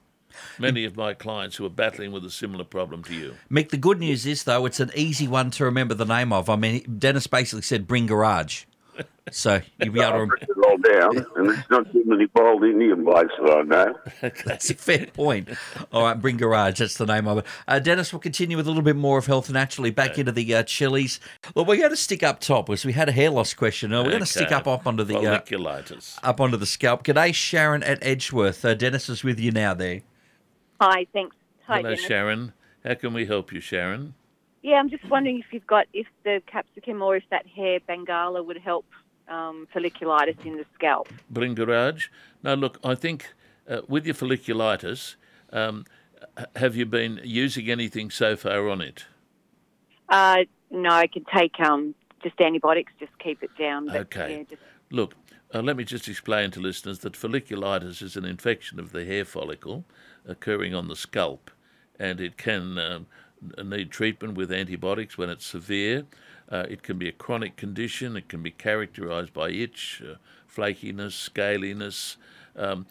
many 0.58 0.84
of 0.84 0.96
my 0.96 1.14
clients 1.14 1.56
who 1.56 1.66
are 1.66 1.70
battling 1.70 2.12
with 2.12 2.24
a 2.24 2.30
similar 2.30 2.64
problem 2.64 3.02
to 3.04 3.14
you. 3.14 3.34
Mick, 3.50 3.70
the 3.70 3.76
good 3.76 3.98
news 3.98 4.26
is, 4.26 4.44
though, 4.44 4.66
it's 4.66 4.80
an 4.80 4.90
easy 4.94 5.28
one 5.28 5.50
to 5.52 5.64
remember 5.64 5.94
the 5.94 6.04
name 6.04 6.32
of. 6.32 6.48
I 6.48 6.56
mean, 6.56 6.96
Dennis 6.98 7.26
basically 7.26 7.62
said 7.62 7.86
bring 7.86 8.06
garage. 8.06 8.64
So 9.30 9.60
you'll 9.78 9.92
be 9.92 10.00
able 10.00 10.12
to. 10.12 10.24
write 10.24 10.42
it 10.42 10.48
all 10.66 10.78
down, 10.78 11.26
and 11.36 11.50
there's 11.50 11.70
not 11.70 11.92
too 11.92 12.02
many 12.06 12.24
bald 12.24 12.64
Indian 12.64 13.04
blokes 13.04 13.34
that 13.38 13.58
I 13.58 13.60
know. 13.60 13.98
That's 14.46 14.70
a 14.70 14.74
fair 14.74 15.04
point. 15.04 15.50
All 15.92 16.04
right, 16.04 16.18
bring 16.18 16.38
garage. 16.38 16.78
That's 16.78 16.96
the 16.96 17.04
name 17.04 17.28
of 17.28 17.36
it. 17.38 17.44
Uh, 17.68 17.78
Dennis, 17.78 18.10
we'll 18.10 18.20
continue 18.20 18.56
with 18.56 18.66
a 18.66 18.70
little 18.70 18.82
bit 18.82 18.96
more 18.96 19.18
of 19.18 19.26
health 19.26 19.50
naturally. 19.50 19.90
Back 19.90 20.16
into 20.18 20.32
the 20.32 20.54
uh, 20.54 20.62
chilies. 20.62 21.20
Well, 21.54 21.66
we're 21.66 21.76
going 21.76 21.90
to 21.90 21.96
stick 21.96 22.22
up 22.22 22.40
top 22.40 22.66
because 22.66 22.86
we 22.86 22.94
had 22.94 23.10
a 23.10 23.12
hair 23.12 23.28
loss 23.28 23.52
question. 23.52 23.92
Uh, 23.92 24.02
we're 24.02 24.12
going 24.12 24.20
to 24.20 24.26
stick 24.26 24.50
up 24.50 24.66
up 24.66 24.86
onto 24.86 25.04
the 25.04 25.18
uh, 25.18 25.40
Folliculitis. 25.40 26.18
up 26.22 26.40
onto 26.40 26.56
the 26.56 26.64
scalp. 26.64 27.04
G'day, 27.04 27.34
Sharon 27.34 27.82
at 27.82 27.98
Edgeworth. 28.00 28.64
Uh, 28.64 28.72
Dennis 28.72 29.10
is 29.10 29.22
with 29.22 29.38
you 29.38 29.50
now. 29.50 29.74
There. 29.74 30.00
Hi, 30.80 31.06
thanks. 31.12 31.34
Hi, 31.66 31.78
Hello, 31.78 31.90
Dennis. 31.90 32.04
Sharon. 32.04 32.52
How 32.84 32.94
can 32.94 33.12
we 33.12 33.26
help 33.26 33.52
you, 33.52 33.60
Sharon? 33.60 34.14
Yeah, 34.62 34.76
I'm 34.76 34.88
just 34.88 35.04
wondering 35.08 35.38
if 35.38 35.46
you've 35.52 35.66
got 35.66 35.86
if 35.92 36.06
the 36.24 36.40
capsicum 36.46 37.02
or 37.02 37.16
if 37.16 37.24
that 37.30 37.46
hair 37.46 37.80
bengala 37.80 38.44
would 38.44 38.58
help 38.58 38.86
um, 39.28 39.66
folliculitis 39.74 40.44
in 40.44 40.56
the 40.56 40.64
scalp. 40.74 41.08
Bling 41.30 41.54
Garage? 41.54 42.08
No, 42.42 42.54
look, 42.54 42.78
I 42.84 42.94
think 42.94 43.34
uh, 43.68 43.80
with 43.88 44.06
your 44.06 44.14
folliculitis, 44.14 45.16
um, 45.52 45.84
have 46.56 46.76
you 46.76 46.86
been 46.86 47.20
using 47.24 47.70
anything 47.70 48.10
so 48.10 48.36
far 48.36 48.68
on 48.68 48.80
it? 48.80 49.04
Uh, 50.08 50.38
no, 50.70 50.90
I 50.90 51.06
could 51.06 51.26
take 51.34 51.58
um, 51.60 51.94
just 52.22 52.40
antibiotics, 52.40 52.92
just 52.98 53.16
keep 53.18 53.42
it 53.42 53.50
down. 53.58 53.86
But, 53.86 53.96
Okay. 53.96 54.38
Yeah, 54.38 54.42
just, 54.44 54.62
Look, 54.90 55.14
uh, 55.54 55.60
let 55.60 55.76
me 55.76 55.84
just 55.84 56.08
explain 56.08 56.50
to 56.52 56.60
listeners 56.60 57.00
that 57.00 57.12
folliculitis 57.12 58.00
is 58.02 58.16
an 58.16 58.24
infection 58.24 58.78
of 58.80 58.92
the 58.92 59.04
hair 59.04 59.24
follicle 59.24 59.84
occurring 60.26 60.74
on 60.74 60.88
the 60.88 60.96
scalp, 60.96 61.50
and 61.98 62.20
it 62.20 62.36
can 62.36 62.78
um, 62.78 63.06
need 63.64 63.90
treatment 63.90 64.34
with 64.34 64.52
antibiotics 64.52 65.16
when 65.18 65.30
it's 65.30 65.46
severe. 65.46 66.04
Uh, 66.50 66.64
it 66.68 66.82
can 66.82 66.98
be 66.98 67.08
a 67.08 67.12
chronic 67.12 67.56
condition. 67.56 68.16
It 68.16 68.28
can 68.28 68.42
be 68.42 68.50
characterized 68.50 69.32
by 69.32 69.50
itch, 69.50 70.02
uh, 70.04 70.14
flakiness, 70.50 71.12
scaliness. 71.12 72.16
Um, 72.56 72.86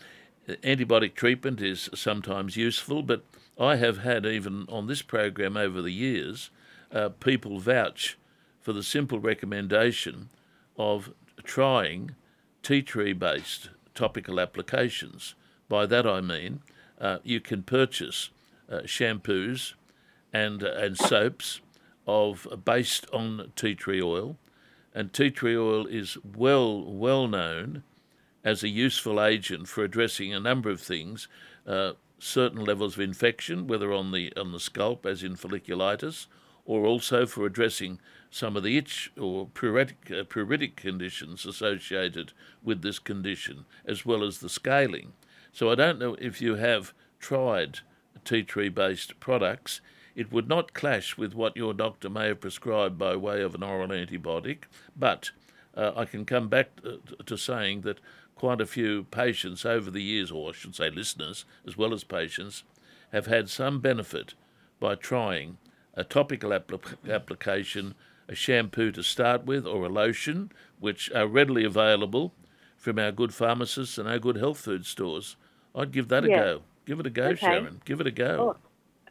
antibiotic 0.48 1.15
treatment 1.15 1.62
is 1.62 1.89
sometimes 1.93 2.55
useful, 2.55 3.01
but 3.01 3.24
I 3.60 3.77
have 3.77 4.00
had, 4.00 4.25
even 4.25 4.65
on 4.69 4.88
this 4.88 5.01
program 5.01 5.57
over 5.57 5.81
the 5.81 5.91
years, 5.91 6.51
uh, 6.91 7.10
people 7.10 7.60
vouch 7.60 8.17
for 8.62 8.74
the 8.74 8.84
simple 8.84 9.19
recommendation 9.19 10.29
of 10.77 11.12
trying 11.43 12.15
tea 12.62 12.81
tree 12.81 13.13
based 13.13 13.69
topical 13.96 14.39
applications. 14.39 15.36
By 15.67 15.86
that 15.88 16.05
I 16.05 16.22
mean 16.22 16.62
uh, 17.00 17.18
you 17.24 17.39
can 17.39 17.63
purchase 17.63 18.30
uh, 18.72 18.80
shampoos 18.82 19.74
and, 20.34 20.63
uh, 20.63 20.72
and 20.77 20.98
soaps 20.98 21.62
of 22.06 22.48
based 22.63 23.06
on 23.12 23.51
tea 23.56 23.75
tree 23.75 24.01
oil, 24.01 24.38
and 24.94 25.13
tea 25.13 25.30
tree 25.30 25.58
oil 25.58 25.86
is 25.86 26.18
well 26.24 26.84
well 26.84 27.27
known 27.27 27.84
as 28.44 28.63
a 28.63 28.70
useful 28.70 29.22
agent 29.22 29.68
for 29.68 29.84
addressing 29.84 30.34
a 30.34 30.39
number 30.39 30.70
of 30.70 30.80
things, 30.80 31.27
uh, 31.68 31.92
certain 32.18 32.63
levels 32.63 32.96
of 32.96 33.01
infection, 33.01 33.68
whether 33.68 33.92
on 33.92 34.12
the 34.12 34.34
on 34.38 34.51
the 34.51 34.60
scalp, 34.60 35.06
as 35.06 35.22
in 35.22 35.36
folliculitis, 35.36 36.27
or 36.66 36.86
also 36.86 37.25
for 37.25 37.46
addressing 37.46 38.00
some 38.30 38.56
of 38.56 38.63
the 38.63 38.77
itch 38.77 39.12
or 39.20 39.48
pruritic, 39.48 40.12
uh, 40.12 40.24
pruritic 40.24 40.75
conditions 40.75 41.46
associated 41.46 42.34
with 42.63 42.82
this 42.82 43.00
condition, 43.00 43.66
as 43.86 44.06
well 44.06 44.24
as 44.24 44.39
the 44.39 44.50
scaling. 44.50 45.13
So 45.57 45.71
I 45.71 45.73
don't 45.73 45.97
know 45.97 46.15
if 46.21 46.39
you 46.39 46.53
have 46.53 46.93
tried 47.19 47.79
tea 48.23 48.43
tree 48.43 48.69
based 48.69 49.19
products. 49.19 49.81
It 50.15 50.31
would 50.31 50.47
not 50.47 50.75
clash 50.75 51.17
with 51.17 51.33
what 51.33 51.57
your 51.57 51.73
doctor 51.73 52.11
may 52.11 52.27
have 52.27 52.41
prescribed 52.41 52.99
by 52.99 53.15
way 53.15 53.41
of 53.41 53.55
an 53.55 53.63
oral 53.63 53.87
antibiotic, 53.87 54.65
but 54.95 55.31
uh, 55.75 55.93
I 55.95 56.05
can 56.05 56.25
come 56.25 56.47
back 56.47 56.69
to 57.25 57.37
saying 57.39 57.81
that 57.81 57.99
quite 58.35 58.61
a 58.61 58.67
few 58.67 59.05
patients 59.05 59.65
over 59.65 59.89
the 59.89 60.03
years, 60.03 60.29
or 60.29 60.49
I 60.49 60.51
should 60.51 60.75
say 60.75 60.91
listeners 60.91 61.43
as 61.65 61.75
well 61.75 61.91
as 61.91 62.03
patients, 62.03 62.61
have 63.11 63.25
had 63.25 63.49
some 63.49 63.79
benefit 63.79 64.35
by 64.79 64.93
trying 64.93 65.57
a 65.95 66.03
topical 66.03 66.51
appli- 66.51 67.11
application, 67.11 67.95
a 68.27 68.35
shampoo 68.35 68.91
to 68.91 69.01
start 69.01 69.45
with, 69.45 69.65
or 69.65 69.87
a 69.87 69.89
lotion, 69.89 70.51
which 70.79 71.09
are 71.13 71.25
readily 71.25 71.63
available 71.63 72.35
from 72.75 72.99
our 72.99 73.11
good 73.11 73.33
pharmacists 73.33 73.97
and 73.97 74.07
our 74.07 74.19
good 74.19 74.37
health 74.37 74.59
food 74.59 74.85
stores. 74.85 75.35
I'd 75.77 75.91
give 75.91 76.07
that 76.10 76.25
a 76.25 76.27
go. 76.27 76.62
Give 76.86 77.00
it 77.00 77.05
a 77.05 77.10
go, 77.10 77.25
Okay. 77.27 77.39
Sharon. 77.39 77.81
Give 77.86 78.01
it 78.01 78.07
a 78.07 78.12
go. 78.12 78.55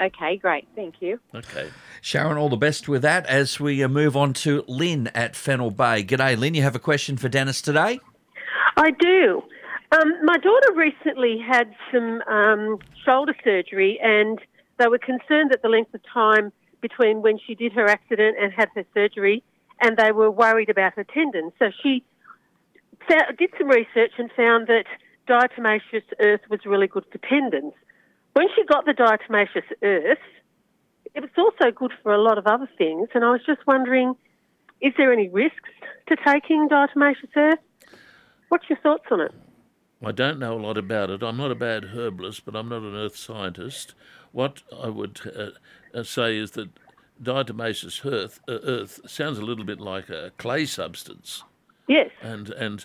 okay, 0.00 0.36
great. 0.36 0.66
Thank 0.74 0.96
you. 1.00 1.20
Okay. 1.34 1.70
Sharon, 2.00 2.36
all 2.36 2.48
the 2.48 2.56
best 2.56 2.88
with 2.88 3.02
that 3.02 3.24
as 3.26 3.60
we 3.60 3.82
uh, 3.84 3.88
move 3.88 4.16
on 4.16 4.32
to 4.34 4.64
Lynn 4.66 5.08
at 5.14 5.36
Fennell 5.36 5.70
Bay. 5.70 6.02
G'day, 6.02 6.36
Lynn. 6.36 6.54
You 6.54 6.62
have 6.62 6.74
a 6.74 6.80
question 6.80 7.16
for 7.16 7.28
Dennis 7.28 7.62
today? 7.62 8.00
I 8.76 8.90
do. 8.90 9.42
Um, 9.92 10.12
my 10.24 10.36
daughter 10.38 10.72
recently 10.74 11.38
had 11.38 11.72
some 11.92 12.20
um, 12.22 12.78
shoulder 13.04 13.34
surgery, 13.44 13.98
and 14.02 14.40
they 14.78 14.88
were 14.88 14.98
concerned 14.98 15.52
at 15.52 15.62
the 15.62 15.68
length 15.68 15.94
of 15.94 16.00
time 16.12 16.52
between 16.80 17.22
when 17.22 17.38
she 17.46 17.54
did 17.54 17.72
her 17.72 17.86
accident 17.86 18.36
and 18.40 18.52
had 18.52 18.68
her 18.74 18.84
surgery, 18.92 19.42
and 19.80 19.96
they 19.96 20.12
were 20.12 20.30
worried 20.30 20.68
about 20.70 20.94
her 20.94 21.04
tendons. 21.04 21.52
So 21.58 21.66
she 21.82 22.02
did 23.08 23.50
some 23.58 23.68
research 23.68 24.12
and 24.18 24.30
found 24.36 24.66
that 24.66 24.84
diatomaceous 25.28 26.04
earth 26.20 26.40
was 26.50 26.60
really 26.64 26.86
good 26.86 27.04
for 27.10 27.18
tendons. 27.18 27.72
When 28.34 28.46
she 28.54 28.64
got 28.64 28.84
the 28.84 28.92
diatomaceous 28.92 29.64
earth, 29.82 30.18
it 31.14 31.20
was 31.20 31.30
also 31.36 31.70
good 31.70 31.92
for 32.02 32.12
a 32.12 32.20
lot 32.20 32.38
of 32.38 32.46
other 32.46 32.68
things, 32.76 33.08
and 33.14 33.24
I 33.24 33.30
was 33.30 33.40
just 33.46 33.66
wondering, 33.66 34.14
is 34.80 34.92
there 34.98 35.12
any 35.12 35.28
risks 35.28 35.70
to 36.08 36.16
taking 36.26 36.68
diatomaceous 36.68 37.34
earth? 37.36 37.58
What's 38.48 38.68
your 38.68 38.78
thoughts 38.80 39.06
on 39.10 39.20
it? 39.20 39.32
I 40.04 40.12
don't 40.12 40.38
know 40.38 40.58
a 40.58 40.60
lot 40.60 40.76
about 40.76 41.08
it. 41.10 41.22
I'm 41.22 41.38
not 41.38 41.50
a 41.50 41.54
bad 41.54 41.86
herbalist, 41.86 42.44
but 42.44 42.54
I'm 42.54 42.68
not 42.68 42.82
an 42.82 42.94
earth 42.94 43.16
scientist. 43.16 43.94
What 44.32 44.62
I 44.78 44.88
would 44.88 45.20
uh, 45.34 45.98
uh, 45.98 46.02
say 46.02 46.36
is 46.36 46.50
that 46.52 46.68
diatomaceous 47.22 48.04
earth, 48.04 48.40
uh, 48.46 48.58
earth 48.62 49.00
sounds 49.06 49.38
a 49.38 49.42
little 49.42 49.64
bit 49.64 49.80
like 49.80 50.10
a 50.10 50.32
clay 50.36 50.66
substance, 50.66 51.42
Yes. 51.88 52.10
and 52.20 52.50
and 52.50 52.84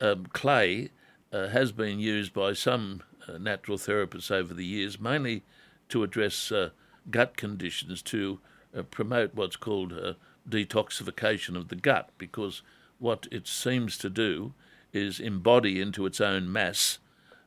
um, 0.00 0.26
clay 0.32 0.90
uh, 1.32 1.48
has 1.48 1.72
been 1.72 1.98
used 1.98 2.32
by 2.32 2.52
some 2.52 3.02
uh, 3.28 3.38
natural 3.38 3.78
therapists 3.78 4.30
over 4.30 4.54
the 4.54 4.64
years, 4.64 5.00
mainly 5.00 5.42
to 5.88 6.02
address 6.02 6.50
uh, 6.52 6.70
gut 7.10 7.36
conditions, 7.36 8.02
to 8.02 8.40
uh, 8.76 8.82
promote 8.82 9.34
what's 9.34 9.56
called 9.56 9.92
uh, 9.92 10.14
detoxification 10.48 11.56
of 11.56 11.68
the 11.68 11.76
gut, 11.76 12.10
because 12.18 12.62
what 12.98 13.26
it 13.30 13.46
seems 13.46 13.98
to 13.98 14.08
do 14.10 14.54
is 14.92 15.20
embody 15.20 15.80
into 15.80 16.06
its 16.06 16.20
own 16.20 16.50
mass 16.50 16.98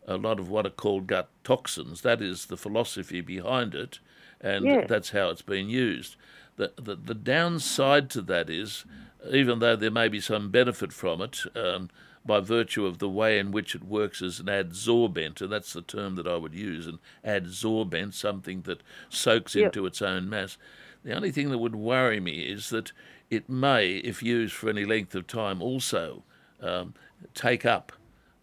a 0.09 0.17
lot 0.17 0.39
of 0.39 0.50
what 0.50 0.65
are 0.65 0.71
called 0.71 1.07
gut 1.07 1.29
toxins. 1.43 2.01
That 2.01 2.21
is 2.21 2.48
the 2.48 2.57
philosophy 2.57 3.21
behind 3.21 3.75
it, 3.75 4.00
and 4.41 4.65
that's 4.88 5.12
how 5.12 5.29
it's 5.29 5.43
been 5.43 5.69
used. 5.69 6.15
The, 6.57 6.74
the, 6.75 6.95
the 6.95 7.13
downside 7.13 8.09
to 8.12 8.21
that 8.24 8.50
is, 8.50 8.86
even 9.31 9.59
though 9.59 9.75
there 9.75 9.91
may 9.91 10.07
be 10.07 10.19
some 10.19 10.50
benefit 10.50 10.91
from 10.91 11.21
it, 11.21 11.41
um, 11.55 11.89
by 12.29 12.39
virtue 12.39 12.86
of 12.86 13.00
the 13.00 13.09
way 13.09 13.39
in 13.39 13.51
which 13.51 13.74
it 13.74 13.83
works 13.83 14.21
as 14.21 14.39
an 14.39 14.45
adsorbent, 14.45 15.41
and 15.41 15.51
that's 15.51 15.74
the 15.74 15.81
term 15.81 16.15
that 16.15 16.27
I 16.27 16.36
would 16.38 16.53
use, 16.53 16.86
an 16.86 17.00
adsorbent, 17.25 18.13
something 18.13 18.62
that 18.62 18.83
soaks 19.09 19.55
Yep. 19.55 19.65
into 19.65 19.88
its 19.88 20.00
own 20.01 20.29
mass. 20.29 20.55
The 21.03 21.15
only 21.15 21.31
thing 21.31 21.50
that 21.50 21.57
would 21.57 21.75
worry 21.75 22.19
me 22.19 22.41
is 22.43 22.69
that 22.69 22.91
it 23.31 23.50
may, 23.50 23.98
if 23.98 24.21
used 24.21 24.53
for 24.53 24.69
any 24.69 24.86
length 24.86 25.15
of 25.15 25.25
time, 25.25 25.59
also 25.59 26.24
um, 26.62 26.93
take 27.33 27.65
up 27.65 27.93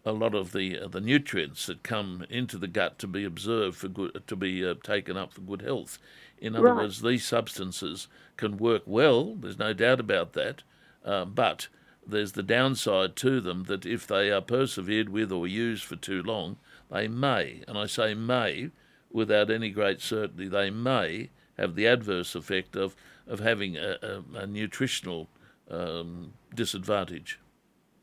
a 0.05 0.11
lot 0.11 0.35
of 0.35 0.51
the 0.51 0.79
uh, 0.79 0.87
the 0.89 1.01
nutrients 1.01 1.65
that 1.67 1.83
come 1.83 2.25
into 2.29 2.57
the 2.57 2.67
gut 2.67 2.97
to 2.99 3.07
be 3.07 3.23
observed 3.23 3.77
for 3.77 3.87
good 3.87 4.21
to 4.27 4.35
be 4.35 4.65
uh, 4.65 4.73
taken 4.83 5.15
up 5.15 5.33
for 5.33 5.41
good 5.41 5.61
health. 5.61 5.97
In 6.39 6.55
other 6.55 6.63
Right. 6.63 6.83
words, 6.83 7.01
these 7.01 7.25
substances 7.25 8.07
can 8.35 8.57
work 8.57 8.83
well. 8.85 9.35
There's 9.35 9.59
no 9.59 9.73
doubt 9.73 9.99
about 10.01 10.33
that, 10.33 10.63
uh, 11.05 11.25
but 11.25 11.67
there's 12.07 12.33
the 12.33 12.43
downside 12.43 13.15
to 13.17 13.41
them 13.41 13.65
that 13.65 13.85
if 13.85 14.07
they 14.07 14.31
are 14.31 14.41
persevered 14.41 15.09
with 15.09 15.31
or 15.31 15.47
used 15.47 15.83
for 15.83 15.95
too 15.95 16.23
long, 16.23 16.57
they 16.89 17.07
may, 17.07 17.63
and 17.67 17.77
I 17.77 17.85
say 17.85 18.13
may, 18.13 18.71
without 19.11 19.49
any 19.51 19.69
great 19.69 20.01
certainty, 20.01 20.47
they 20.47 20.69
may 20.69 21.29
have 21.57 21.75
the 21.75 21.87
adverse 21.87 22.35
effect 22.35 22.75
of 22.75 22.95
of 23.27 23.41
having 23.41 23.75
a, 23.75 23.97
a, 24.01 24.39
a 24.39 24.47
nutritional 24.47 25.27
um, 25.69 26.31
disadvantage. 26.55 27.39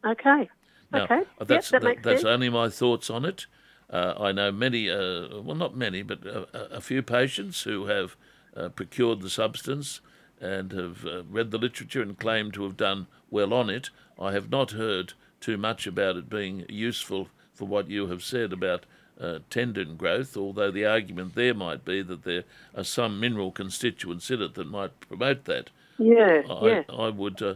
Okay. 0.04 0.50
Now, 0.92 1.04
okay. 1.04 1.22
uh, 1.40 1.44
that's 1.44 1.72
yep, 1.72 1.80
that 1.82 1.94
that- 1.96 2.02
that's 2.02 2.24
only 2.24 2.50
my 2.50 2.68
thoughts 2.68 3.08
on 3.08 3.24
it. 3.24 3.46
Uh, 3.90 4.14
I 4.18 4.32
know 4.32 4.50
many, 4.52 4.90
uh, 4.90 5.40
well, 5.40 5.56
not 5.56 5.76
many, 5.76 6.02
but 6.02 6.26
a, 6.26 6.46
a 6.52 6.76
a 6.76 6.80
few 6.80 7.02
patients 7.02 7.62
who 7.62 7.86
have 7.86 8.16
uh, 8.56 8.68
procured 8.70 9.20
the 9.20 9.30
substance 9.30 10.00
and 10.40 10.72
have 10.72 11.04
uh, 11.06 11.22
read 11.24 11.50
the 11.50 11.58
literature 11.58 12.02
and 12.02 12.18
claim 12.18 12.50
to 12.52 12.64
have 12.64 12.76
done 12.76 13.06
well 13.34 13.52
on 13.52 13.68
it. 13.68 13.90
I 14.18 14.32
have 14.32 14.48
not 14.48 14.70
heard 14.70 15.12
too 15.40 15.58
much 15.58 15.86
about 15.86 16.16
it 16.16 16.30
being 16.30 16.64
useful 16.68 17.28
for 17.52 17.66
what 17.66 17.90
you 17.90 18.06
have 18.06 18.22
said 18.22 18.52
about 18.52 18.86
uh, 19.20 19.40
tendon 19.50 19.96
growth, 19.96 20.36
although 20.36 20.70
the 20.70 20.86
argument 20.86 21.34
there 21.34 21.52
might 21.54 21.84
be 21.84 22.00
that 22.02 22.22
there 22.24 22.44
are 22.76 22.84
some 22.84 23.20
mineral 23.20 23.50
constituents 23.52 24.30
in 24.30 24.40
it 24.40 24.54
that 24.54 24.66
might 24.68 24.98
promote 25.00 25.44
that. 25.44 25.70
yeah. 25.98 26.42
I, 26.48 26.66
yeah. 26.66 26.82
I 26.88 27.08
would, 27.10 27.42
uh, 27.42 27.54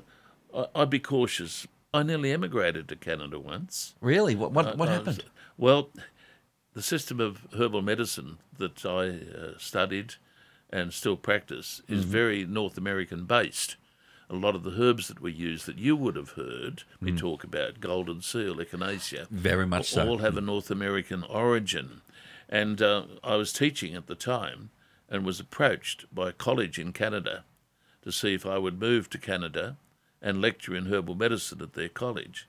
I, 0.55 0.67
I'd 0.75 0.91
be 0.91 0.99
cautious. 1.01 1.67
I 1.95 2.03
nearly 2.03 2.33
emigrated 2.33 2.89
to 2.89 2.97
Canada 2.97 3.39
once. 3.39 3.95
Really? 4.01 4.35
What 4.35 4.53
what, 4.53 4.77
what 4.77 4.89
I- 4.89 4.93
I 4.93 4.95
happened? 4.97 5.17
was- 5.19 5.27
well, 5.57 5.91
the 6.75 6.83
system 6.83 7.19
of 7.21 7.47
herbal 7.57 7.83
medicine 7.83 8.39
that 8.59 8.85
I 8.85 9.09
uh, 9.37 9.59
studied 9.59 10.15
and 10.71 10.93
still 10.93 11.17
practice 11.17 11.81
is 11.89 12.03
Mm-hmm. 12.03 12.11
very 12.13 12.45
North 12.45 12.77
American 12.79 13.25
based. 13.25 13.77
A 14.31 14.35
lot 14.37 14.55
of 14.55 14.63
the 14.63 14.75
herbs 14.83 15.09
that 15.09 15.21
we 15.23 15.33
use 15.33 15.65
that 15.65 15.79
you 15.79 15.97
would 15.97 16.17
have 16.17 16.31
heard 16.33 16.83
we 17.01 17.13
talk 17.13 17.45
about, 17.45 17.81
golden 17.81 18.21
seal, 18.21 18.57
echinacea, 18.57 19.23
Mm. 19.23 19.31
Very 19.31 19.67
much 19.67 19.91
so. 19.91 20.07
all 20.07 20.19
have 20.19 20.37
a 20.37 20.41
North 20.43 20.71
American 20.71 21.23
origin. 21.25 22.03
And 22.49 22.81
uh, 22.83 23.05
I 23.25 23.37
was 23.37 23.53
teaching 23.53 23.95
at 23.95 24.07
the 24.07 24.15
time 24.15 24.71
and 25.09 25.25
was 25.25 25.41
approached 25.41 26.05
by 26.15 26.29
a 26.29 26.33
college 26.33 26.79
in 26.79 26.93
Canada 26.93 27.45
to 28.03 28.13
see 28.13 28.35
if 28.35 28.45
I 28.45 28.59
would 28.59 28.79
move 28.79 29.09
to 29.11 29.19
Canada 29.19 29.77
and 30.21 30.43
lecture 30.43 30.75
in 30.77 30.87
herbal 30.87 31.15
medicine 31.15 31.63
at 31.63 31.73
their 31.73 31.89
college. 31.89 32.47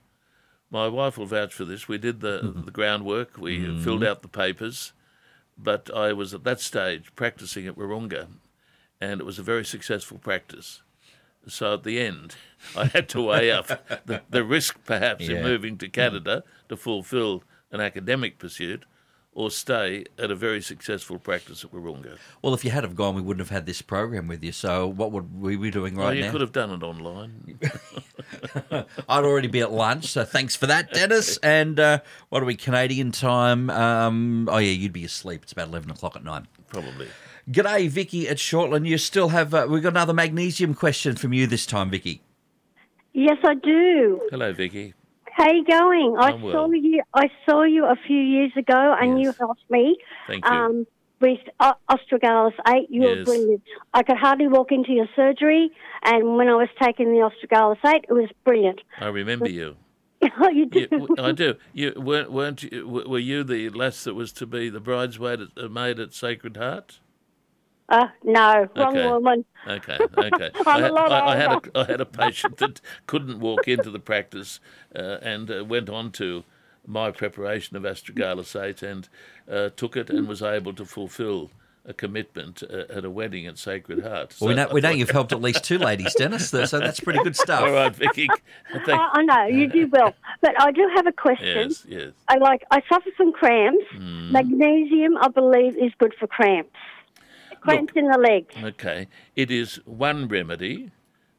My 0.70 0.86
wife 0.86 1.16
will 1.18 1.26
vouch 1.26 1.54
for 1.54 1.64
this. 1.64 1.88
We 1.88 1.96
did 1.98 2.20
the, 2.20 2.40
Mm-hmm. 2.42 2.62
the 2.66 2.70
groundwork, 2.70 3.38
we 3.38 3.82
filled 3.82 4.04
out 4.04 4.20
the 4.22 4.28
papers, 4.28 4.92
but 5.56 5.90
I 5.94 6.12
was 6.12 6.34
at 6.34 6.44
that 6.44 6.60
stage 6.60 7.10
practicing 7.16 7.66
at 7.66 7.76
Warunga, 7.76 8.26
and 9.00 9.20
it 9.20 9.24
was 9.24 9.38
a 9.38 9.42
very 9.42 9.64
successful 9.64 10.18
practice. 10.18 10.82
So 11.46 11.74
at 11.74 11.82
the 11.84 12.00
end, 12.00 12.36
I 12.76 12.86
had 12.86 13.08
to 13.10 13.22
weigh 13.22 13.50
up 13.50 13.66
the, 14.06 14.22
the 14.28 14.44
risk 14.44 14.78
perhaps 14.84 15.26
Yeah. 15.26 15.38
in 15.38 15.42
moving 15.42 15.78
to 15.78 15.88
Canada 15.88 16.44
to 16.68 16.76
fulfil 16.76 17.42
an 17.72 17.80
academic 17.80 18.38
pursuit 18.38 18.84
or 19.32 19.48
stay 19.50 20.04
at 20.18 20.30
a 20.30 20.34
very 20.34 20.60
successful 20.60 21.16
practice 21.18 21.64
at 21.64 21.70
Warunga. 21.70 22.18
Well, 22.42 22.52
if 22.52 22.64
you 22.64 22.70
had 22.72 22.82
have 22.82 22.96
gone, 22.96 23.14
we 23.14 23.22
wouldn't 23.22 23.40
have 23.40 23.54
had 23.54 23.64
this 23.64 23.80
program 23.80 24.26
with 24.26 24.42
you. 24.42 24.50
So 24.52 24.88
what 24.88 25.12
would 25.12 25.40
we 25.40 25.56
be 25.56 25.70
doing 25.70 25.96
Oh, 25.98 26.02
right 26.02 26.16
you 26.16 26.20
now? 26.22 26.26
You 26.26 26.32
could 26.32 26.40
have 26.40 26.52
done 26.52 26.70
it 26.72 26.82
online. 26.82 27.58
I'd 29.08 29.24
already 29.24 29.48
be 29.48 29.60
at 29.60 29.70
lunch, 29.72 30.06
so 30.06 30.24
thanks 30.24 30.56
for 30.56 30.66
that, 30.66 30.92
Dennis. 30.92 31.36
And 31.38 31.78
uh, 31.78 32.00
what 32.28 32.42
are 32.42 32.46
we, 32.46 32.56
Canadian 32.56 33.12
time? 33.12 33.70
Um, 33.70 34.48
oh, 34.50 34.58
yeah, 34.58 34.72
you'd 34.72 34.92
be 34.92 35.04
asleep. 35.04 35.42
It's 35.44 35.52
about 35.52 35.68
11 35.68 35.90
o'clock 35.90 36.16
at 36.16 36.24
night. 36.24 36.44
Probably. 36.68 37.08
G'day, 37.50 37.88
Vicky 37.88 38.28
at 38.28 38.36
Shortland. 38.36 38.86
You 38.86 38.96
still 38.98 39.28
have, 39.30 39.52
uh, 39.52 39.66
we've 39.68 39.82
got 39.82 39.90
another 39.90 40.12
magnesium 40.12 40.74
question 40.74 41.16
from 41.16 41.32
you 41.32 41.46
this 41.46 41.66
time, 41.66 41.90
Vicky. 41.90 42.22
Yes, 43.12 43.38
I 43.44 43.54
do. 43.54 44.20
Hello, 44.30 44.52
Vicky. 44.52 44.94
How 45.32 45.50
you 45.50 45.64
going? 45.64 46.16
I 46.18 46.28
I'm 46.30 46.42
well. 46.42 46.52
saw 46.52 46.70
you. 46.70 47.02
I 47.14 47.28
saw 47.48 47.62
you 47.64 47.86
a 47.86 47.96
few 48.06 48.20
years 48.20 48.52
ago, 48.56 48.94
and 49.00 49.20
you 49.20 49.32
helped 49.38 49.68
me 49.70 49.96
Thank 50.28 50.44
you. 50.44 50.50
um, 50.50 50.86
with 51.20 51.38
Astragalus 51.60 52.52
Eight. 52.68 52.86
You 52.88 53.02
were 53.02 53.24
brilliant. 53.24 53.62
I 53.94 54.02
could 54.02 54.16
hardly 54.16 54.46
walk 54.46 54.70
into 54.70 54.92
your 54.92 55.08
surgery, 55.16 55.70
and 56.04 56.36
when 56.36 56.48
I 56.48 56.54
was 56.54 56.68
taking 56.80 57.12
the 57.12 57.28
Astragalus 57.30 57.78
Eight, 57.84 58.04
it 58.08 58.12
was 58.12 58.28
brilliant. 58.44 58.80
I 59.00 59.06
remember 59.08 59.48
you. 59.48 59.76
oh, 60.38 60.48
you 60.50 60.60
you 60.60 60.66
do. 60.66 60.86
w- 60.88 61.14
I 61.18 61.32
do. 61.32 61.54
You 61.72 61.94
weren't, 61.96 62.30
weren't 62.30 62.62
you, 62.62 62.86
were 62.86 63.18
you 63.18 63.42
the 63.42 63.70
lass 63.70 64.04
that 64.04 64.14
was 64.14 64.32
to 64.34 64.46
be 64.46 64.68
the 64.68 64.80
bridesmaid 64.80 65.40
at, 65.40 65.48
uh, 65.56 65.68
maid 65.68 65.98
at 65.98 66.12
Sacred 66.12 66.56
Heart? 66.58 67.00
Uh, 67.90 68.06
no, 68.22 68.68
wrong 68.76 68.96
Okay. 68.96 69.08
woman. 69.08 69.44
Okay, 69.66 69.98
okay. 70.18 70.50
I, 70.54 70.62
I'm 70.66 70.78
a 70.78 70.82
had, 70.82 70.92
lot 70.92 71.12
I, 71.12 71.26
I 71.26 71.36
had 71.36 71.52
a 71.52 71.78
I 71.78 71.84
had 71.84 72.00
a 72.00 72.06
patient 72.06 72.58
that 72.58 72.80
couldn't 73.06 73.40
walk 73.40 73.66
into 73.66 73.90
the 73.90 73.98
practice 73.98 74.60
uh, 74.94 75.18
and 75.22 75.50
uh, 75.50 75.64
went 75.64 75.90
on 75.90 76.12
to 76.12 76.44
my 76.86 77.10
preparation 77.10 77.76
of 77.76 77.82
Astragalus 77.82 78.60
Eight 78.60 78.82
and 78.82 79.08
uh, 79.50 79.70
took 79.76 79.96
it 79.96 80.08
and 80.08 80.28
was 80.28 80.40
able 80.40 80.72
to 80.74 80.84
fulfil 80.84 81.50
a 81.84 81.92
commitment 81.92 82.62
uh, 82.62 82.84
at 82.90 83.04
a 83.04 83.10
wedding 83.10 83.46
at 83.46 83.58
Sacred 83.58 84.04
Heart. 84.04 84.36
Well, 84.40 84.48
we 84.48 84.54
know, 84.54 84.68
we 84.72 84.80
know 84.80 84.90
you've 84.90 85.10
helped 85.10 85.32
at 85.32 85.40
least 85.40 85.64
two 85.64 85.78
ladies, 85.78 86.14
Dennis, 86.14 86.50
so 86.50 86.78
that's 86.78 87.00
pretty 87.00 87.20
good 87.24 87.34
stuff. 87.36 87.62
All 87.62 87.72
right, 87.72 87.94
Vicky. 87.94 88.28
Thank, 88.84 88.88
I, 88.88 89.08
I 89.14 89.22
know 89.22 89.46
you 89.46 89.66
do 89.66 89.88
well, 89.88 90.14
but 90.42 90.60
I 90.60 90.70
do 90.72 90.88
have 90.94 91.06
a 91.06 91.12
question. 91.12 91.70
yes, 91.70 91.84
yes. 91.88 92.12
I 92.28 92.36
like. 92.36 92.64
I 92.70 92.82
suffer 92.88 93.10
from 93.16 93.32
cramps. 93.32 93.84
Hmm. 93.92 94.30
Magnesium, 94.30 95.16
I 95.16 95.28
believe, 95.28 95.76
is 95.76 95.92
good 95.98 96.14
for 96.20 96.26
cramps. 96.26 96.70
In 97.68 97.86
the 98.08 98.18
legs. 98.18 98.54
Okay. 98.62 99.06
It 99.36 99.50
is 99.50 99.76
one 99.84 100.28
remedy 100.28 100.90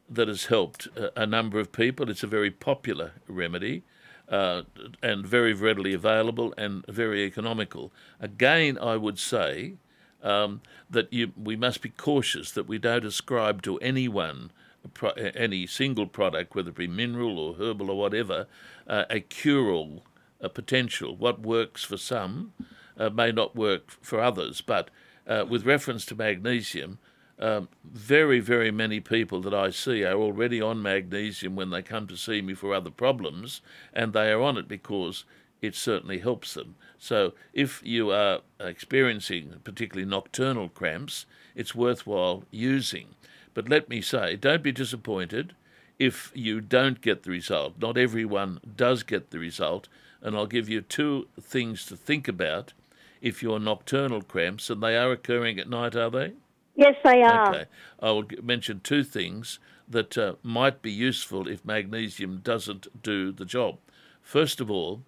that 0.09 0.27
has 0.27 0.45
helped 0.45 0.87
a, 0.95 1.21
a 1.23 1.25
number 1.25 1.59
of 1.59 1.71
people. 1.71 2.09
It's 2.09 2.23
a 2.23 2.27
very 2.27 2.51
popular 2.51 3.13
remedy 3.27 3.83
uh, 4.29 4.63
and 5.01 5.25
very 5.25 5.53
readily 5.53 5.93
available 5.93 6.53
and 6.57 6.85
very 6.87 7.23
economical. 7.23 7.91
Again, 8.19 8.77
I 8.77 8.97
would 8.97 9.19
say 9.19 9.73
um, 10.21 10.61
that 10.89 11.11
you, 11.11 11.31
we 11.35 11.55
must 11.55 11.81
be 11.81 11.89
cautious 11.89 12.51
that 12.51 12.67
we 12.67 12.77
don't 12.77 13.05
ascribe 13.05 13.61
to 13.63 13.77
anyone 13.79 14.51
pro- 14.93 15.11
any 15.11 15.65
single 15.67 16.07
product, 16.07 16.55
whether 16.55 16.69
it 16.69 16.75
be 16.75 16.87
mineral 16.87 17.39
or 17.39 17.55
herbal 17.55 17.89
or 17.89 17.97
whatever, 17.97 18.47
uh, 18.87 19.05
a 19.09 19.19
cure-all 19.19 20.03
a 20.39 20.49
potential. 20.49 21.15
What 21.15 21.41
works 21.41 21.83
for 21.83 21.97
some 21.97 22.53
uh, 22.97 23.09
may 23.09 23.31
not 23.31 23.55
work 23.55 23.91
for 24.01 24.19
others. 24.19 24.61
But 24.61 24.89
uh, 25.27 25.45
with 25.47 25.65
reference 25.65 26.05
to 26.05 26.15
magnesium, 26.15 26.99
um, 27.39 27.69
very, 27.83 28.39
very 28.39 28.71
many 28.71 28.99
people 28.99 29.41
that 29.41 29.53
I 29.53 29.71
see 29.71 30.03
are 30.03 30.13
already 30.13 30.61
on 30.61 30.81
magnesium 30.81 31.55
when 31.55 31.71
they 31.71 31.81
come 31.81 32.07
to 32.07 32.15
see 32.15 32.41
me 32.41 32.53
for 32.53 32.73
other 32.73 32.91
problems, 32.91 33.61
and 33.93 34.13
they 34.13 34.31
are 34.31 34.41
on 34.41 34.57
it 34.57 34.67
because 34.67 35.25
it 35.61 35.75
certainly 35.75 36.19
helps 36.19 36.53
them. 36.53 36.75
So 36.99 37.33
if 37.53 37.81
you 37.83 38.11
are 38.11 38.41
experiencing 38.59 39.55
particularly 39.63 40.09
nocturnal 40.09 40.69
cramps, 40.69 41.25
it's 41.55 41.73
worthwhile 41.73 42.43
using. 42.51 43.09
But 43.53 43.69
let 43.69 43.89
me 43.89 44.01
say, 44.01 44.35
don't 44.35 44.63
be 44.63 44.71
disappointed 44.71 45.53
if 45.99 46.31
you 46.33 46.61
don't 46.61 47.01
get 47.01 47.23
the 47.23 47.31
result. 47.31 47.73
Not 47.79 47.97
everyone 47.97 48.59
does 48.75 49.03
get 49.03 49.31
the 49.31 49.39
result, 49.39 49.87
and 50.21 50.35
I'll 50.35 50.47
give 50.47 50.69
you 50.69 50.81
two 50.81 51.27
things 51.39 51.85
to 51.87 51.95
think 51.95 52.27
about 52.27 52.73
if 53.21 53.43
you're 53.43 53.59
nocturnal 53.59 54.21
cramps, 54.21 54.69
and 54.69 54.81
they 54.81 54.97
are 54.97 55.11
occurring 55.11 55.59
at 55.59 55.69
night, 55.69 55.95
are 55.95 56.09
they? 56.09 56.33
Yes, 56.75 56.95
they 57.03 57.21
are. 57.21 57.49
Okay. 57.49 57.65
I 57.99 58.11
will 58.11 58.25
mention 58.41 58.81
two 58.83 59.03
things 59.03 59.59
that 59.87 60.17
uh, 60.17 60.35
might 60.41 60.81
be 60.81 60.91
useful 60.91 61.47
if 61.47 61.65
magnesium 61.65 62.39
doesn't 62.43 63.03
do 63.03 63.31
the 63.31 63.45
job. 63.45 63.77
First 64.21 64.61
of 64.61 64.71
all, 64.71 65.03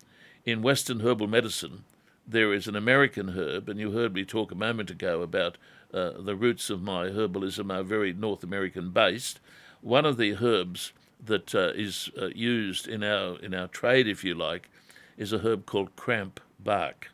in 0.45 0.61
Western 0.61 0.99
herbal 0.99 1.27
medicine, 1.27 1.83
there 2.27 2.53
is 2.53 2.67
an 2.67 2.75
American 2.75 3.29
herb, 3.29 3.69
and 3.69 3.79
you 3.79 3.91
heard 3.91 4.13
me 4.13 4.25
talk 4.25 4.51
a 4.51 4.55
moment 4.55 4.89
ago 4.89 5.21
about 5.21 5.57
uh, 5.93 6.11
the 6.19 6.35
roots 6.35 6.69
of 6.69 6.81
my 6.81 7.07
herbalism 7.07 7.73
are 7.73 7.83
very 7.83 8.13
North 8.13 8.43
American 8.43 8.91
based. 8.91 9.39
One 9.81 10.05
of 10.05 10.17
the 10.17 10.35
herbs 10.41 10.91
that 11.23 11.53
uh, 11.55 11.71
is 11.75 12.09
uh, 12.21 12.27
used 12.27 12.87
in 12.87 13.03
our 13.03 13.37
in 13.39 13.53
our 13.53 13.67
trade, 13.67 14.07
if 14.07 14.23
you 14.23 14.33
like, 14.33 14.69
is 15.17 15.31
a 15.31 15.39
herb 15.39 15.65
called 15.65 15.95
cramp 15.95 16.39
bark. 16.59 17.09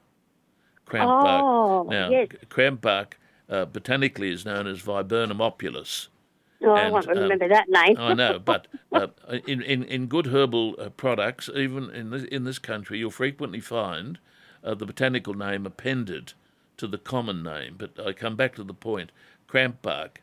Cramp 0.89 1.09
Oh, 1.09 1.23
bark. 1.23 1.87
Now, 1.89 2.09
yes. 2.09 2.27
cramp 2.49 2.81
bark 2.81 3.19
uh, 3.47 3.65
botanically 3.65 4.31
is 4.31 4.45
known 4.45 4.67
as 4.67 4.79
Viburnum 4.81 5.39
opulus. 5.39 6.09
Oh, 6.61 6.71
I 6.71 6.81
and, 6.81 6.93
won't 6.93 7.07
um, 7.07 7.17
remember 7.17 7.47
that 7.47 7.69
name. 7.69 7.95
I 7.97 8.13
know, 8.13 8.39
but 8.43 8.67
uh, 8.91 9.07
in, 9.47 9.61
in 9.61 9.83
in 9.83 10.07
good 10.07 10.27
herbal 10.27 10.75
uh, 10.77 10.89
products, 10.89 11.49
even 11.55 11.89
in 11.91 12.09
this, 12.09 12.23
in 12.23 12.43
this 12.43 12.59
country, 12.59 12.99
you'll 12.99 13.11
frequently 13.11 13.61
find 13.61 14.19
uh, 14.63 14.75
the 14.75 14.85
botanical 14.85 15.33
name 15.33 15.65
appended 15.65 16.33
to 16.77 16.87
the 16.87 16.97
common 16.97 17.43
name. 17.43 17.75
But 17.77 17.91
I 18.05 18.11
come 18.11 18.35
back 18.35 18.55
to 18.55 18.63
the 18.63 18.73
point: 18.73 19.11
cramp 19.47 19.81
bark. 19.81 20.21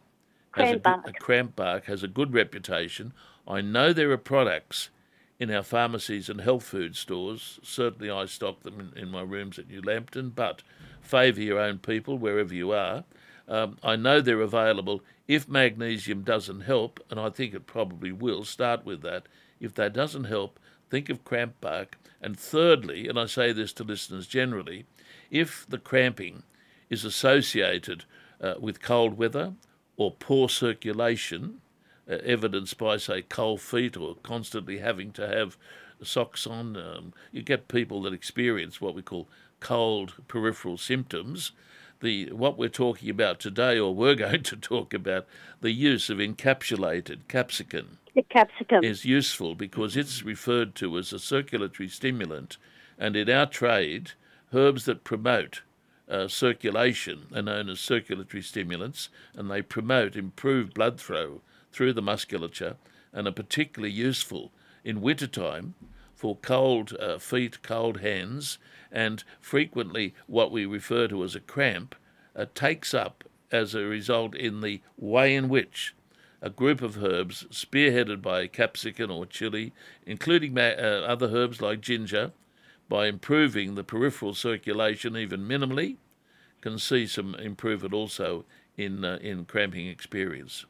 Has 0.52 0.72
a, 0.72 0.78
Cramp 0.78 0.82
bark. 0.82 1.08
a 1.08 1.12
cramp 1.12 1.56
bark 1.56 1.84
has 1.86 2.02
a 2.02 2.08
good 2.08 2.34
reputation. 2.34 3.12
I 3.48 3.60
know 3.60 3.92
there 3.92 4.10
are 4.10 4.18
products 4.18 4.90
in 5.38 5.50
our 5.50 5.62
pharmacies 5.62 6.28
and 6.28 6.40
health 6.40 6.64
food 6.64 6.96
stores. 6.96 7.60
Certainly, 7.62 8.10
I 8.10 8.26
stock 8.26 8.62
them 8.62 8.92
in, 8.94 9.02
in 9.02 9.10
my 9.10 9.22
rooms 9.22 9.58
at 9.58 9.68
New 9.68 9.82
Lambton. 9.82 10.30
But 10.30 10.62
favour 11.00 11.40
your 11.40 11.58
own 11.58 11.78
people 11.78 12.18
wherever 12.18 12.54
you 12.54 12.72
are. 12.72 13.04
Um, 13.48 13.78
I 13.82 13.96
know 13.96 14.20
they're 14.20 14.40
available. 14.40 15.02
If 15.28 15.48
magnesium 15.48 16.22
doesn't 16.22 16.62
help, 16.62 17.00
and 17.10 17.20
I 17.20 17.30
think 17.30 17.54
it 17.54 17.66
probably 17.66 18.12
will, 18.12 18.44
start 18.44 18.84
with 18.84 19.02
that. 19.02 19.26
If 19.60 19.74
that 19.74 19.92
doesn't 19.92 20.24
help, 20.24 20.58
think 20.90 21.08
of 21.08 21.24
cramp 21.24 21.60
bark. 21.60 21.98
And 22.20 22.38
thirdly, 22.38 23.08
and 23.08 23.18
I 23.18 23.26
say 23.26 23.52
this 23.52 23.72
to 23.74 23.84
listeners 23.84 24.26
generally, 24.26 24.86
if 25.30 25.66
the 25.68 25.78
cramping 25.78 26.42
is 26.90 27.04
associated 27.04 28.04
uh, 28.40 28.54
with 28.58 28.82
cold 28.82 29.18
weather 29.18 29.54
or 29.96 30.10
poor 30.10 30.48
circulation, 30.48 31.60
uh, 32.08 32.16
evidenced 32.24 32.78
by, 32.78 32.96
say, 32.96 33.22
cold 33.22 33.60
feet 33.60 33.96
or 33.96 34.16
constantly 34.22 34.78
having 34.78 35.12
to 35.12 35.26
have 35.26 35.56
socks 36.02 36.46
on. 36.46 36.76
Um, 36.76 37.12
you 37.32 37.42
get 37.42 37.68
people 37.68 38.02
that 38.02 38.12
experience 38.12 38.80
what 38.80 38.94
we 38.94 39.02
call 39.02 39.28
cold 39.60 40.14
peripheral 40.28 40.78
symptoms. 40.78 41.52
The 42.00 42.30
what 42.32 42.58
we're 42.58 42.68
talking 42.68 43.08
about 43.08 43.40
today, 43.40 43.78
or 43.78 43.94
we're 43.94 44.14
going 44.26 44.42
to 44.44 44.56
talk 44.56 44.92
about, 44.92 45.26
the 45.60 45.72
use 45.72 46.10
of 46.10 46.18
encapsulated 46.18 47.28
capsicum 47.28 47.98
the 48.14 48.22
capsicum. 48.22 48.82
is 48.82 49.04
useful 49.04 49.54
because 49.54 49.96
it's 49.96 50.22
referred 50.22 50.74
to 50.76 50.96
as 50.98 51.12
a 51.12 51.18
circulatory 51.18 51.88
stimulant, 51.88 52.56
and 52.98 53.14
in 53.14 53.28
our 53.28 53.46
trade, 53.46 54.12
herbs 54.54 54.86
that 54.86 55.04
promote 55.04 55.60
uh, 56.08 56.26
circulation 56.26 57.26
are 57.34 57.42
known 57.42 57.68
as 57.68 57.78
circulatory 57.78 58.42
stimulants, 58.42 59.10
and 59.34 59.50
they 59.50 59.60
promote 59.60 60.16
improved 60.16 60.72
blood 60.72 61.00
flow 61.00 61.42
through 61.72 61.92
the 61.92 62.02
musculature 62.02 62.76
and 63.12 63.26
are 63.26 63.32
particularly 63.32 63.92
useful 63.92 64.52
in 64.84 65.00
winter 65.00 65.26
time 65.26 65.74
for 66.14 66.36
cold 66.36 66.96
uh, 66.98 67.18
feet, 67.18 67.62
cold 67.62 68.00
hands, 68.00 68.58
and 68.90 69.24
frequently 69.40 70.14
what 70.26 70.50
we 70.50 70.64
refer 70.64 71.06
to 71.08 71.22
as 71.22 71.34
a 71.34 71.40
cramp 71.40 71.94
uh, 72.34 72.46
takes 72.54 72.94
up 72.94 73.24
as 73.50 73.74
a 73.74 73.84
result 73.84 74.34
in 74.34 74.60
the 74.60 74.80
way 74.96 75.34
in 75.34 75.48
which 75.48 75.94
a 76.42 76.50
group 76.50 76.82
of 76.82 77.02
herbs 77.02 77.44
spearheaded 77.50 78.22
by 78.22 78.46
capsicum 78.46 79.10
or 79.10 79.26
chili, 79.26 79.72
including 80.04 80.54
ma- 80.54 80.76
uh, 80.78 81.04
other 81.06 81.28
herbs 81.28 81.60
like 81.60 81.80
ginger, 81.80 82.32
by 82.88 83.06
improving 83.06 83.74
the 83.74 83.84
peripheral 83.84 84.34
circulation 84.34 85.16
even 85.16 85.40
minimally, 85.40 85.96
can 86.60 86.78
see 86.78 87.06
some 87.06 87.34
improvement 87.34 87.92
also 87.92 88.44
in 88.76 89.04
uh, 89.04 89.18
in 89.20 89.44
cramping 89.44 89.86
experience. 89.88 90.66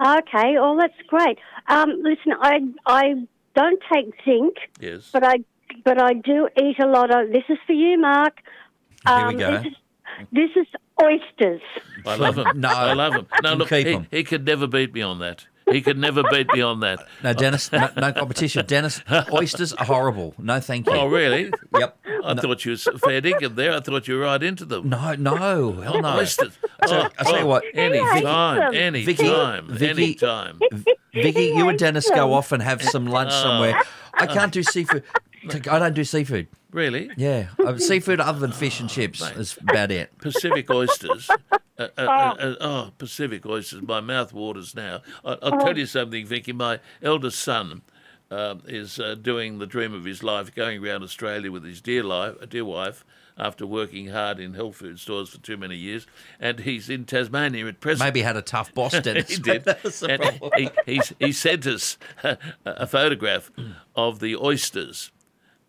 Okay, 0.00 0.56
oh, 0.58 0.76
that's 0.78 0.94
great. 1.08 1.38
Um, 1.68 1.90
listen, 2.02 2.32
I 2.40 2.60
I 2.86 3.14
don't 3.54 3.80
take 3.92 4.12
zinc, 4.24 4.56
Yes. 4.80 5.10
but 5.12 5.24
I 5.24 5.36
but 5.84 6.00
I 6.02 6.14
do 6.14 6.48
eat 6.62 6.78
a 6.80 6.86
lot 6.86 7.10
of. 7.14 7.30
This 7.32 7.44
is 7.48 7.58
for 7.66 7.72
you, 7.72 8.00
Mark. 8.00 8.40
Here 9.06 9.16
we 9.16 9.22
Um, 9.34 9.36
go. 9.38 9.50
This 9.52 9.66
is, 9.66 9.76
this 10.32 10.50
is 10.56 10.66
oysters. 11.02 11.60
I 12.06 12.16
love 12.16 12.36
him. 12.38 12.46
No. 12.60 12.68
I 12.68 12.92
love 12.94 13.14
him. 13.14 13.26
No, 13.42 13.54
look, 13.54 13.68
keep 13.68 13.86
he, 13.86 13.94
'em. 13.94 14.06
he 14.10 14.24
could 14.24 14.44
never 14.46 14.66
beat 14.66 14.92
me 14.94 15.02
on 15.02 15.18
that. 15.20 15.46
He 15.70 15.80
could 15.80 15.98
never 15.98 16.22
beat 16.30 16.48
me 16.52 16.60
on 16.60 16.80
that. 16.80 17.06
No, 17.22 17.32
Dennis, 17.32 17.72
no, 17.72 17.88
no 17.96 18.12
competition. 18.12 18.66
Dennis, 18.66 19.00
oysters 19.32 19.72
are 19.72 19.86
horrible. 19.86 20.34
No, 20.38 20.60
thank 20.60 20.86
you. 20.86 20.92
Oh, 20.92 21.06
really? 21.06 21.50
Yep. 21.78 21.98
I 22.24 22.34
thought 22.34 22.64
you 22.64 22.72
were 22.72 22.98
fair 22.98 23.20
dinkum 23.22 23.54
there. 23.54 23.72
I 23.72 23.80
thought 23.80 24.06
you 24.06 24.14
were 24.18 24.24
right 24.24 24.42
into 24.42 24.64
them. 24.66 24.88
No, 24.90 25.14
no, 25.14 25.72
hell 25.72 26.00
no. 26.02 26.18
Oysters. 26.18 26.56
tell- 26.86 27.04
Oh, 27.04 27.08
I 27.18 27.22
tell 27.24 27.38
you 27.40 27.46
what, 27.46 27.64
Any 27.74 27.98
Vicky- 27.98 28.20
time, 28.22 28.74
any 28.74 29.04
Vicky- 29.04 29.26
time, 29.28 29.66
Vicky- 29.68 29.90
any 29.90 30.14
time. 30.14 30.60
Vicky, 31.14 31.44
you 31.56 31.68
and 31.68 31.78
Dennis 31.78 32.08
go 32.10 32.32
off 32.34 32.52
and 32.52 32.62
have 32.62 32.82
some 32.82 33.06
lunch 33.06 33.30
Oh. 33.32 33.42
somewhere. 33.42 33.80
I 34.14 34.26
can't 34.26 34.52
do 34.52 34.62
seafood. 34.62 35.02
Uh, 35.48 35.56
I 35.70 35.78
don't 35.78 35.94
do 35.94 36.04
seafood. 36.04 36.48
Really? 36.74 37.08
Yeah, 37.16 37.50
uh, 37.64 37.78
seafood 37.78 38.18
other 38.18 38.40
than 38.40 38.50
fish 38.50 38.80
and 38.80 38.90
chips 38.90 39.22
is 39.22 39.56
about 39.60 39.92
it. 39.92 40.18
Pacific 40.18 40.68
oysters. 40.70 41.30
Uh, 41.76 41.88
uh, 41.98 42.02
uh, 42.02 42.04
uh, 42.04 42.54
oh, 42.60 42.90
Pacific 42.98 43.44
oysters. 43.44 43.82
My 43.82 44.00
mouth 44.00 44.32
waters 44.32 44.76
now. 44.76 45.02
I, 45.24 45.36
I'll 45.42 45.58
tell 45.58 45.76
you 45.76 45.86
something, 45.86 46.24
Vicky. 46.24 46.52
My 46.52 46.78
eldest 47.02 47.40
son 47.40 47.82
um 48.30 48.62
is 48.68 49.00
uh, 49.00 49.16
doing 49.16 49.58
the 49.58 49.66
dream 49.66 49.92
of 49.92 50.04
his 50.04 50.22
life, 50.22 50.54
going 50.54 50.86
around 50.86 51.02
Australia 51.02 51.50
with 51.50 51.64
his 51.64 51.80
dear, 51.80 52.04
life, 52.04 52.36
dear 52.48 52.64
wife 52.64 53.04
after 53.36 53.66
working 53.66 54.08
hard 54.08 54.38
in 54.38 54.54
health 54.54 54.76
food 54.76 55.00
stores 55.00 55.30
for 55.30 55.38
too 55.38 55.56
many 55.56 55.74
years. 55.74 56.06
And 56.38 56.60
he's 56.60 56.88
in 56.88 57.04
Tasmania 57.04 57.66
at 57.66 57.80
present. 57.80 58.06
Maybe 58.06 58.22
had 58.22 58.36
a 58.36 58.42
tough 58.42 58.72
boss, 58.72 58.92
Dennis. 59.00 59.28
he 59.36 59.38
did. 59.38 59.64
That's 59.64 59.98
the 60.00 60.12
And 60.12 60.22
problem. 60.22 60.52
he, 60.56 60.70
he, 60.86 61.00
he 61.18 61.32
sent 61.32 61.66
us 61.66 61.98
a, 62.22 62.38
a 62.64 62.86
photograph 62.86 63.50
of 63.96 64.20
the 64.20 64.36
oysters 64.36 65.10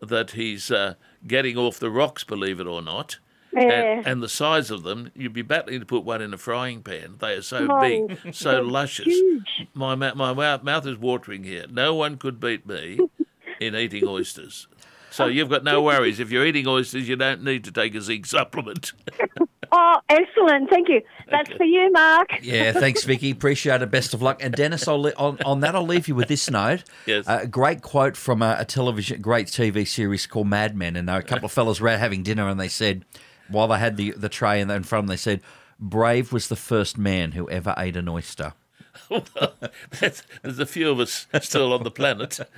that 0.00 0.32
he's 0.32 0.70
uh, 0.70 0.94
getting 1.26 1.56
off 1.56 1.78
the 1.78 1.90
rocks, 1.90 2.24
believe 2.24 2.60
it 2.60 2.66
or 2.66 2.82
not. 2.82 3.18
Yeah. 3.52 3.62
And, 3.98 4.06
and 4.06 4.22
the 4.22 4.28
size 4.28 4.70
of 4.70 4.82
them, 4.82 5.10
you'd 5.14 5.32
be 5.32 5.42
battling 5.42 5.80
to 5.80 5.86
put 5.86 6.04
one 6.04 6.20
in 6.20 6.34
a 6.34 6.38
frying 6.38 6.82
pan. 6.82 7.16
They 7.20 7.32
are 7.34 7.42
so 7.42 7.66
Oh, 7.70 7.80
big, 7.80 8.34
so 8.34 8.60
luscious. 8.60 9.06
huge. 9.06 9.66
My, 9.72 9.94
my 9.94 10.12
mouth, 10.34 10.62
mouth 10.62 10.86
is 10.86 10.98
watering 10.98 11.44
here. 11.44 11.64
No 11.70 11.94
one 11.94 12.18
could 12.18 12.38
beat 12.38 12.66
me 12.66 12.98
in 13.60 13.74
eating 13.74 14.06
oysters. 14.06 14.66
So 15.10 15.26
you've 15.26 15.48
got 15.48 15.64
no 15.64 15.80
worries. 15.80 16.20
If 16.20 16.30
you're 16.30 16.44
eating 16.44 16.66
oysters, 16.66 17.08
you 17.08 17.16
don't 17.16 17.42
need 17.42 17.64
to 17.64 17.72
take 17.72 17.94
a 17.94 18.02
zinc 18.02 18.26
supplement. 18.26 18.92
Oh, 19.78 19.96
excellent. 20.08 20.70
Thank 20.70 20.88
you. 20.88 21.02
That's 21.30 21.52
for 21.52 21.64
you, 21.64 21.92
Mark. 21.92 22.30
Yeah, 22.40 22.72
thanks, 22.72 23.04
Vicky. 23.04 23.30
Appreciate 23.30 23.82
it. 23.82 23.90
Best 23.90 24.14
of 24.14 24.22
luck. 24.22 24.42
And 24.42 24.54
Dennis, 24.54 24.88
I'll 24.88 25.02
le- 25.02 25.12
on, 25.18 25.38
on 25.44 25.60
that, 25.60 25.74
I'll 25.74 25.84
leave 25.86 26.08
you 26.08 26.14
with 26.14 26.28
this 26.28 26.50
note. 26.50 26.82
Yes. 27.04 27.28
Uh, 27.28 27.40
a 27.42 27.46
great 27.46 27.82
quote 27.82 28.16
from 28.16 28.40
a, 28.40 28.56
a 28.58 28.64
television, 28.64 29.20
great 29.20 29.48
TV 29.48 29.86
series 29.86 30.26
called 30.26 30.46
Mad 30.46 30.74
Men. 30.74 30.96
And 30.96 31.10
a 31.10 31.20
couple 31.22 31.44
of 31.44 31.52
fellas 31.52 31.78
were 31.78 31.90
out 31.90 31.98
having 31.98 32.22
dinner, 32.22 32.48
and 32.48 32.58
they 32.58 32.68
said, 32.68 33.04
while 33.48 33.68
they 33.68 33.78
had 33.78 33.98
the, 33.98 34.12
the 34.12 34.30
tray 34.30 34.62
in, 34.62 34.70
in 34.70 34.82
front 34.82 35.04
of 35.04 35.06
them, 35.08 35.12
they 35.12 35.18
said, 35.18 35.42
Brave 35.78 36.32
was 36.32 36.48
the 36.48 36.56
first 36.56 36.96
man 36.96 37.32
who 37.32 37.46
ever 37.50 37.74
ate 37.76 37.96
an 37.96 38.08
oyster. 38.08 38.54
That's, 40.00 40.22
there's 40.42 40.58
a 40.58 40.66
few 40.66 40.90
of 40.90 41.00
us 41.00 41.26
still 41.40 41.72
on 41.72 41.82
the 41.82 41.90
planet. 41.90 42.40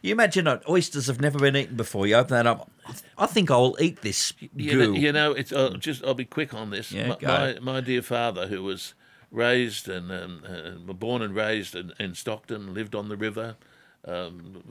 You 0.00 0.12
imagine 0.12 0.46
uh, 0.46 0.60
oysters 0.68 1.06
have 1.06 1.20
never 1.20 1.38
been 1.38 1.56
eaten 1.56 1.76
before. 1.76 2.06
You 2.06 2.16
open 2.16 2.34
that 2.34 2.46
up. 2.46 2.70
I 3.16 3.26
think 3.26 3.50
I'll 3.50 3.76
eat 3.80 4.02
this 4.02 4.32
You 4.54 4.76
know, 4.76 4.92
you 4.92 5.12
know, 5.12 5.32
it's 5.32 5.52
uh, 5.52 5.70
just. 5.78 6.04
I'll 6.04 6.14
be 6.14 6.24
quick 6.24 6.52
on 6.54 6.70
this. 6.70 6.90
Yeah, 6.90 7.08
my, 7.08 7.16
my 7.22 7.58
my 7.60 7.80
dear 7.80 8.02
father, 8.02 8.48
who 8.48 8.62
was 8.62 8.94
raised 9.30 9.88
and 9.88 10.10
um, 10.10 10.42
uh, 10.46 10.92
born 10.92 11.22
and 11.22 11.34
raised 11.34 11.74
in, 11.74 11.92
in 11.98 12.14
Stockton, 12.14 12.74
lived 12.74 12.94
on 12.94 13.08
the 13.08 13.16
river, 13.16 13.56
um, 14.04 14.62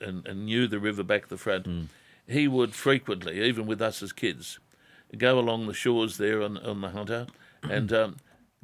and, 0.00 0.26
and 0.26 0.44
knew 0.44 0.66
the 0.66 0.78
river 0.78 1.02
back 1.02 1.28
the 1.28 1.38
front. 1.38 1.66
Hmm. 1.66 1.82
He 2.26 2.46
would 2.48 2.74
frequently, 2.74 3.42
even 3.42 3.66
with 3.66 3.80
us 3.82 4.02
as 4.02 4.12
kids, 4.12 4.58
go 5.16 5.38
along 5.38 5.66
the 5.66 5.74
shores 5.74 6.16
there 6.16 6.42
on 6.42 6.58
on 6.58 6.80
the 6.80 6.90
Hunter, 6.90 7.26
and 7.62 7.92
um, 7.92 8.16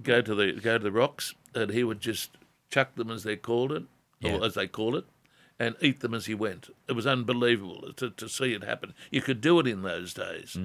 go 0.03 0.21
to 0.23 0.35
the 0.35 0.53
go 0.53 0.79
to 0.79 0.85
the 0.85 0.93
rocks, 0.93 1.35
and 1.55 1.71
he 1.71 1.85
would 1.85 2.01
just 2.01 2.37
chuck 2.71 2.95
them 2.95 3.11
as 3.11 3.23
they 3.25 3.37
called 3.37 3.73
it, 3.73 3.85
Yeah. 4.21 4.37
or 4.37 4.45
as 4.45 4.55
they 4.55 4.67
call 4.69 4.97
it. 4.97 5.05
And 5.59 5.77
eat 5.83 6.01
them 6.01 6.15
as 6.15 6.25
he 6.25 6.35
went. 6.35 6.71
It 6.89 6.93
was 6.93 7.07
unbelievable 7.07 7.93
to, 7.97 8.09
to 8.09 8.29
see 8.31 8.55
it 8.55 8.65
happen. 8.65 8.95
You 9.11 9.21
could 9.21 9.43
do 9.43 9.61
it 9.61 9.67
in 9.67 9.83
those 9.83 10.15
days, 10.15 10.57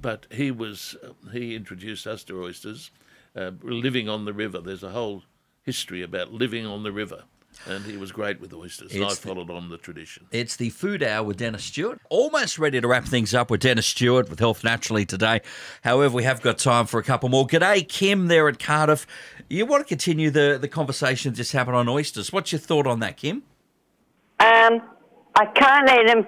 but 0.00 0.26
he 0.30 0.52
was 0.52 0.94
he 1.32 1.56
introduced 1.56 2.06
us 2.06 2.22
to 2.24 2.44
oysters, 2.44 2.92
uh, 3.34 3.50
living 3.62 4.08
on 4.08 4.24
the 4.24 4.32
river. 4.32 4.60
There's 4.60 4.84
a 4.84 4.90
whole 4.90 5.24
history 5.64 6.00
about 6.00 6.32
living 6.32 6.64
on 6.64 6.84
the 6.84 6.92
river, 6.92 7.24
and 7.66 7.84
he 7.84 7.96
was 7.96 8.12
great 8.12 8.40
with 8.40 8.52
oysters. 8.52 8.92
and 8.92 9.02
I 9.04 9.06
It's 9.06 9.18
the- 9.18 9.28
followed 9.28 9.50
on 9.50 9.68
the 9.68 9.78
tradition. 9.78 10.26
It's 10.30 10.56
the 10.56 10.70
Food 10.70 11.02
Hour 11.02 11.24
with 11.24 11.38
Dennis 11.38 11.64
Stewart. 11.64 12.00
Almost 12.10 12.58
ready 12.58 12.80
to 12.80 12.86
wrap 12.88 13.04
things 13.04 13.34
up 13.34 13.50
with 13.50 13.60
Dennis 13.60 13.86
Stewart 13.86 14.28
with 14.28 14.38
Health 14.38 14.62
Naturally 14.62 15.04
today. 15.06 15.40
However, 15.82 16.14
we 16.14 16.24
have 16.24 16.42
got 16.42 16.58
time 16.58 16.86
for 16.86 17.00
a 17.00 17.02
couple 17.02 17.28
more. 17.28 17.46
G'day, 17.46 17.88
Kim, 17.88 18.26
there 18.28 18.48
at 18.48 18.58
Cardiff. 18.58 19.06
You 19.48 19.66
want 19.66 19.82
to 19.84 19.88
continue 19.88 20.30
the, 20.30 20.58
the 20.60 20.68
conversation 20.68 21.32
that 21.32 21.36
just 21.36 21.52
happened 21.52 21.76
on 21.76 21.88
oysters. 21.88 22.32
What's 22.32 22.52
your 22.52 22.58
thought 22.58 22.86
on 22.86 23.00
that, 23.00 23.16
Kim? 23.16 23.42
Um, 24.40 24.82
I 25.34 25.46
can't 25.54 25.88
eat 25.90 26.06
them 26.08 26.26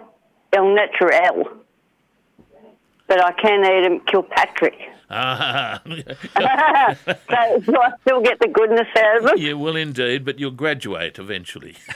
El 0.52 0.74
Natural, 0.74 1.48
but 3.06 3.22
I 3.22 3.32
can 3.32 3.60
eat 3.64 3.88
them 3.88 4.00
Kilpatrick. 4.06 4.74
Ah, 5.10 5.80
so 5.86 5.90
do 7.60 7.76
I 7.76 7.90
still 8.02 8.20
get 8.20 8.38
the 8.40 8.48
goodness 8.52 8.86
out 8.96 9.16
of 9.18 9.22
them? 9.24 9.38
you 9.38 9.56
will 9.56 9.74
indeed, 9.76 10.24
but 10.24 10.38
you'll 10.38 10.50
graduate 10.50 11.18
eventually. 11.18 11.76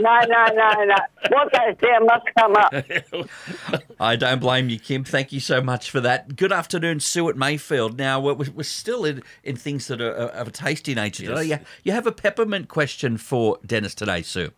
No, 0.00 0.20
no, 0.28 0.46
no, 0.54 0.84
no. 0.84 0.94
What 1.30 1.52
goes 1.52 1.76
down 1.82 2.06
must 2.06 2.26
come 2.38 2.54
up. 2.54 2.72
I 4.00 4.14
don't 4.14 4.38
blame 4.40 4.68
you, 4.68 4.78
Kim. 4.78 5.02
Thank 5.02 5.32
you 5.32 5.40
so 5.40 5.60
much 5.60 5.90
for 5.90 6.00
that. 6.00 6.36
Good 6.36 6.52
afternoon, 6.52 7.00
Sue 7.00 7.28
at 7.28 7.36
Mayfield. 7.36 7.98
Now, 7.98 8.20
we're, 8.20 8.34
we're 8.34 8.62
still 8.62 9.04
in, 9.04 9.22
in 9.42 9.56
things 9.56 9.88
that 9.88 10.00
are 10.00 10.12
of 10.12 10.48
a 10.48 10.50
tasty 10.52 10.94
nature. 10.94 11.24
Yes. 11.24 11.46
You, 11.46 11.58
you 11.82 11.92
have 11.92 12.06
a 12.06 12.12
peppermint 12.12 12.68
question 12.68 13.16
for 13.18 13.58
Dennis 13.66 13.94
today, 13.94 14.22
Sue. 14.22 14.52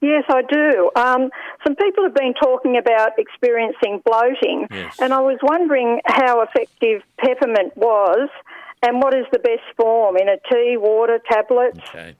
Yes, 0.00 0.24
I 0.28 0.42
do. 0.42 0.90
Um, 0.96 1.30
some 1.62 1.76
people 1.76 2.04
have 2.04 2.14
been 2.14 2.32
talking 2.34 2.78
about 2.78 3.18
experiencing 3.18 4.02
bloating, 4.04 4.66
Yes. 4.70 4.96
and 5.00 5.12
I 5.12 5.20
was 5.20 5.38
wondering 5.42 6.00
how 6.06 6.40
effective 6.42 7.02
peppermint 7.18 7.76
was, 7.76 8.30
and 8.82 9.02
what 9.02 9.12
is 9.14 9.26
the 9.30 9.38
best 9.38 9.62
form 9.76 10.16
in 10.16 10.28
a 10.28 10.36
tea, 10.50 10.76
water, 10.78 11.20
tablets? 11.30 11.78
Okay. 11.90 12.16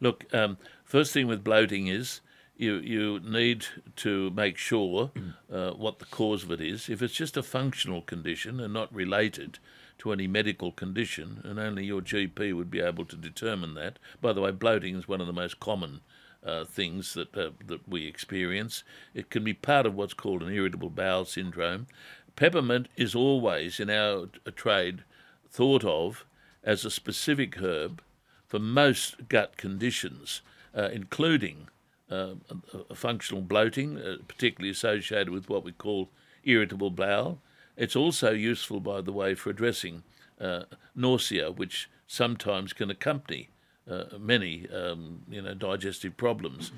Look, 0.00 0.32
um, 0.32 0.58
first 0.84 1.12
thing 1.12 1.26
with 1.26 1.42
bloating 1.42 1.88
is 1.88 2.20
you 2.56 2.76
you 2.76 3.18
need 3.20 3.66
to 3.96 4.30
make 4.30 4.56
sure 4.56 5.10
uh, 5.52 5.70
what 5.72 5.98
the 5.98 6.04
cause 6.04 6.44
of 6.44 6.52
it 6.52 6.60
is. 6.60 6.88
If 6.88 7.02
it's 7.02 7.14
just 7.14 7.36
a 7.36 7.42
functional 7.42 8.00
condition 8.02 8.60
and 8.60 8.72
not 8.72 8.94
related 8.94 9.58
to 9.98 10.12
any 10.12 10.28
medical 10.28 10.70
condition, 10.70 11.40
and 11.44 11.58
only 11.58 11.84
your 11.84 12.00
GP 12.00 12.54
would 12.54 12.70
be 12.70 12.80
able 12.80 13.04
to 13.06 13.16
determine 13.16 13.74
that. 13.74 13.98
By 14.20 14.32
the 14.32 14.40
way, 14.40 14.52
bloating 14.52 14.96
is 14.96 15.08
one 15.08 15.20
of 15.20 15.26
the 15.26 15.32
most 15.32 15.58
common 15.58 16.00
uh, 16.44 16.64
things 16.64 17.14
that 17.14 17.36
uh, 17.36 17.50
that 17.66 17.88
we 17.88 18.06
experience. 18.06 18.84
It 19.14 19.30
can 19.30 19.44
be 19.44 19.54
part 19.54 19.86
of 19.86 19.94
what's 19.94 20.14
called 20.14 20.42
an 20.42 20.52
irritable 20.52 20.90
bowel 20.90 21.24
syndrome. 21.24 21.86
Peppermint 22.36 22.88
is 22.96 23.14
always 23.14 23.80
in 23.80 23.90
our 23.90 24.28
uh, 24.46 24.50
trade 24.54 25.04
thought 25.48 25.84
of 25.84 26.24
as 26.62 26.84
a 26.84 26.90
specific 26.90 27.56
herb 27.56 28.02
for 28.46 28.58
most 28.58 29.28
gut 29.28 29.56
conditions, 29.56 30.42
uh, 30.74 30.88
including 30.92 31.68
uh, 32.10 32.34
functional 32.94 33.42
bloating, 33.42 33.98
uh, 33.98 34.16
particularly 34.28 34.70
associated 34.70 35.30
with 35.30 35.48
what 35.48 35.64
we 35.64 35.72
call 35.72 36.08
irritable 36.44 36.90
bowel. 36.90 37.38
It's 37.76 37.96
also 37.96 38.32
useful, 38.32 38.80
by 38.80 39.00
the 39.00 39.12
way, 39.12 39.34
for 39.34 39.50
addressing 39.50 40.02
nausea, 40.94 41.50
which 41.50 41.88
sometimes 42.06 42.72
can 42.72 42.90
accompany 42.90 43.48
uh, 43.90 44.04
many, 44.18 44.66
um, 44.70 45.22
you 45.28 45.42
know, 45.42 45.54
digestive 45.54 46.16
problems. 46.16 46.72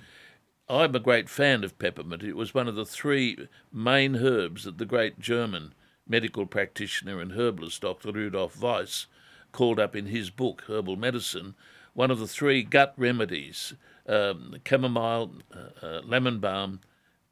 I'm 0.68 0.94
a 0.94 1.00
great 1.00 1.28
fan 1.28 1.62
of 1.62 1.78
peppermint. 1.78 2.22
It 2.22 2.34
was 2.34 2.52
one 2.52 2.66
of 2.66 2.74
the 2.74 2.84
three 2.84 3.48
main 3.72 4.16
herbs 4.16 4.64
that 4.64 4.78
the 4.78 4.84
great 4.84 5.20
German 5.20 5.74
medical 6.08 6.46
practitioner 6.46 7.20
and 7.20 7.32
herbalist 7.32 7.82
Dr. 7.82 8.12
Rudolf 8.12 8.60
Weiss 8.60 9.06
called 9.52 9.78
up 9.78 9.94
in 9.94 10.06
his 10.06 10.30
book, 10.30 10.64
Herbal 10.66 10.96
Medicine, 10.96 11.54
one 11.94 12.10
of 12.10 12.18
the 12.18 12.26
three 12.26 12.62
gut 12.62 12.94
remedies 12.96 13.74
um, 14.08 14.56
chamomile, 14.68 15.32
uh, 15.54 15.86
uh, 15.86 16.00
lemon 16.04 16.38
balm, 16.38 16.80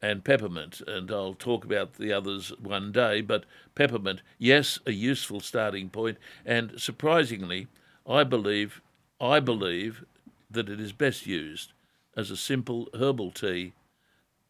and 0.00 0.24
peppermint. 0.24 0.80
And 0.86 1.10
I'll 1.10 1.34
talk 1.34 1.64
about 1.64 1.94
the 1.94 2.12
others 2.12 2.52
one 2.58 2.92
day. 2.92 3.20
But 3.20 3.44
peppermint, 3.74 4.22
yes, 4.38 4.78
a 4.86 4.92
useful 4.92 5.40
starting 5.40 5.88
point. 5.88 6.18
And 6.44 6.80
surprisingly, 6.80 7.68
I 8.06 8.24
believe, 8.24 8.80
I 9.24 9.40
believe 9.40 10.04
that 10.50 10.68
it 10.68 10.78
is 10.78 10.92
best 10.92 11.26
used 11.26 11.72
as 12.14 12.30
a 12.30 12.36
simple 12.36 12.88
herbal 12.94 13.30
tea, 13.30 13.72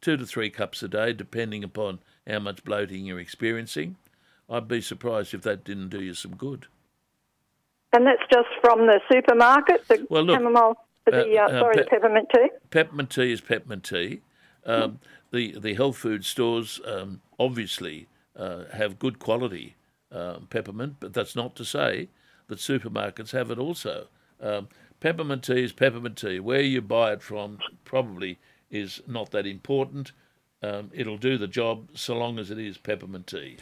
two 0.01 0.17
to 0.17 0.27
three 0.27 0.51
cups 0.51 0.83
a 0.83 0.89
day, 0.89 1.13
depending 1.13 1.63
upon 1.63 2.01
how 2.27 2.41
much 2.41 2.65
bloating 2.65 3.07
you're 3.07 3.21
experiencing. 3.21 3.97
I'd 4.51 4.67
be 4.67 4.81
surprised 4.81 5.33
if 5.33 5.43
that 5.43 5.65
didn't 5.65 5.91
do 5.91 6.03
you 6.03 6.13
some 6.13 6.35
good. 6.35 6.67
And 7.93 8.05
that's 8.05 8.23
just 8.33 8.49
from 8.61 8.87
the 8.89 9.01
supermarket, 9.11 9.87
the 9.87 10.05
Well, 10.11 10.25
look, 10.25 10.39
chamomile, 10.39 10.75
the, 11.07 11.39
uh, 11.39 11.43
uh, 11.43 11.47
uh, 11.47 11.61
sorry, 11.61 11.77
pe- 11.77 11.85
peppermint 11.85 12.29
tea. 12.35 12.49
Peppermint 12.71 13.11
tea 13.11 13.33
is 13.33 13.41
peppermint 13.41 13.85
tea. 13.85 14.23
Um, 14.67 14.99
the 15.31 15.57
the 15.59 15.75
health 15.75 15.99
food 15.99 16.25
stores 16.25 16.81
um, 16.87 17.21
obviously 17.39 18.09
uh, 18.35 18.65
have 18.73 18.99
good 18.99 19.21
quality 19.21 19.77
um, 20.11 20.49
peppermint, 20.51 20.97
but 20.99 21.13
that's 21.13 21.37
not 21.37 21.55
to 21.57 21.65
say 21.65 22.09
that 22.49 22.59
supermarkets 22.59 23.31
have 23.31 23.51
it 23.53 23.59
also. 23.59 24.09
Um, 24.41 24.69
peppermint 25.01 25.45
tea 25.45 25.65
is 25.65 25.73
peppermint 25.73 26.19
tea. 26.19 26.41
Where 26.41 26.61
you 26.61 26.81
buy 26.81 27.13
it 27.13 27.23
from 27.23 27.59
probably 27.85 28.39
is 28.71 29.03
not 29.07 29.31
that 29.31 29.47
important. 29.47 30.13
Um, 30.63 30.91
it'll 30.95 31.19
do 31.19 31.37
the 31.37 31.47
job 31.47 31.91
so 31.95 32.17
long 32.17 32.39
as 32.39 32.51
it 32.51 32.59
is 32.59 32.79
peppermint 32.79 33.27
tea. 33.27 33.59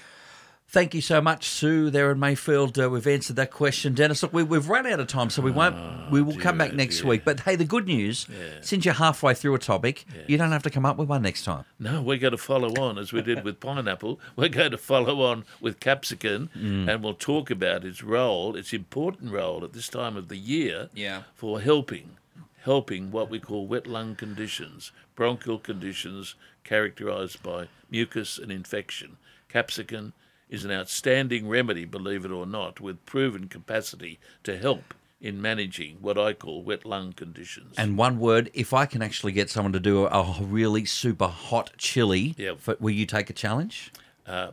Thank 0.72 0.94
you 0.94 1.02
so 1.02 1.20
much, 1.20 1.46
Sue. 1.50 1.90
There 1.90 2.10
in 2.12 2.18
Mayfield, 2.18 2.78
uh, 2.78 2.88
we've 2.88 3.06
answered 3.06 3.36
that 3.36 3.50
question, 3.50 3.92
Dennis. 3.92 4.22
Look, 4.22 4.32
we, 4.32 4.42
we've 4.42 4.70
run 4.70 4.86
out 4.86 5.00
of 5.00 5.06
time, 5.06 5.28
so 5.28 5.42
we 5.42 5.50
won't. 5.50 5.76
we 6.10 6.22
will 6.22 6.38
come 6.38 6.56
back 6.56 6.72
next 6.72 7.04
week. 7.04 7.26
But 7.26 7.40
hey, 7.40 7.56
the 7.56 7.66
good 7.66 7.86
news: 7.86 8.26
since 8.62 8.86
you're 8.86 8.94
halfway 8.94 9.34
through 9.34 9.54
a 9.54 9.58
topic, 9.58 10.06
you 10.26 10.38
don't 10.38 10.50
have 10.50 10.62
to 10.62 10.70
come 10.70 10.86
up 10.86 10.96
with 10.96 11.10
one 11.10 11.20
next 11.20 11.44
time. 11.44 11.66
No, 11.78 12.00
we're 12.00 12.16
going 12.16 12.30
to 12.30 12.38
follow 12.38 12.70
on 12.82 12.96
as 12.96 13.12
we 13.12 13.20
did 13.20 13.44
with 13.44 13.60
pineapple. 13.60 14.18
We're 14.36 14.48
going 14.48 14.70
to 14.70 14.78
follow 14.78 15.20
on 15.30 15.44
with 15.60 15.78
capsicum, 15.78 16.48
Mm. 16.56 16.88
and 16.88 17.04
we'll 17.04 17.12
talk 17.14 17.50
about 17.50 17.84
its 17.84 18.02
role, 18.02 18.56
its 18.56 18.72
important 18.72 19.30
role 19.30 19.62
at 19.64 19.74
this 19.74 19.88
time 19.90 20.16
of 20.16 20.28
the 20.28 20.38
year 20.38 20.88
Yeah. 20.94 21.24
for 21.34 21.60
helping, 21.60 22.16
helping 22.62 23.10
what 23.10 23.28
we 23.28 23.38
call 23.40 23.66
wet 23.66 23.86
lung 23.86 24.14
conditions, 24.14 24.90
bronchial 25.16 25.58
conditions 25.58 26.34
characterised 26.64 27.42
by 27.42 27.68
mucus 27.90 28.38
and 28.38 28.50
infection. 28.50 29.18
Capsicum 29.50 30.14
is 30.52 30.64
an 30.64 30.70
outstanding 30.70 31.48
remedy, 31.48 31.84
believe 31.84 32.24
it 32.24 32.30
or 32.30 32.46
not, 32.46 32.78
with 32.80 33.04
proven 33.06 33.48
capacity 33.48 34.20
to 34.44 34.56
help 34.56 34.94
in 35.20 35.40
managing 35.40 35.96
what 36.00 36.18
I 36.18 36.32
call 36.34 36.62
wet 36.62 36.84
lung 36.84 37.12
conditions. 37.12 37.74
And 37.78 37.96
one 37.96 38.18
word: 38.18 38.50
if 38.54 38.72
I 38.72 38.86
can 38.86 39.02
actually 39.02 39.32
get 39.32 39.50
someone 39.50 39.72
to 39.72 39.80
do 39.80 40.06
a, 40.06 40.36
really 40.40 40.84
super 40.84 41.26
hot 41.28 41.70
chili, 41.78 42.34
Yep. 42.38 42.60
for, 42.60 42.76
will 42.78 42.90
you 42.90 43.06
take 43.06 43.30
a 43.30 43.32
challenge? 43.32 43.92
Uh, 44.26 44.52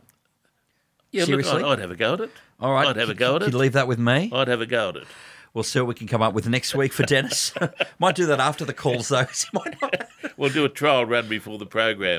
yeah, 1.12 1.22
look, 1.22 1.26
seriously? 1.28 1.62
I'd, 1.62 1.72
I'd 1.72 1.78
have 1.80 1.90
a 1.90 1.96
go 1.96 2.14
at 2.14 2.20
it. 2.20 2.30
All 2.60 2.72
right, 2.72 2.86
I'd 2.88 2.96
have 2.96 3.08
a 3.10 3.14
go 3.14 3.36
at 3.36 3.42
it. 3.42 3.52
you 3.52 3.58
leave 3.58 3.72
that 3.74 3.88
with 3.88 3.98
me? 3.98 4.30
I'd 4.32 4.48
have 4.48 4.60
a 4.60 4.66
go 4.66 4.90
at 4.90 4.96
it. 4.96 5.06
We'll 5.52 5.64
see 5.64 5.80
what 5.80 5.88
we 5.88 5.94
can 5.94 6.06
come 6.06 6.22
up 6.22 6.32
with 6.32 6.48
next 6.48 6.76
week 6.76 6.92
for 6.92 7.02
Dennis. 7.04 7.52
Might 7.98 8.14
do 8.14 8.26
that 8.26 8.38
after 8.38 8.64
the 8.64 8.72
calls, 8.72 9.08
though. 9.08 9.24
'cause 9.24 9.42
he 9.52 9.58
might 9.58 9.74
not- 9.82 10.06
We'll 10.36 10.50
do 10.50 10.64
a 10.64 10.68
trial 10.68 11.04
run 11.04 11.26
before 11.28 11.58
the 11.58 11.66
program. 11.66 12.18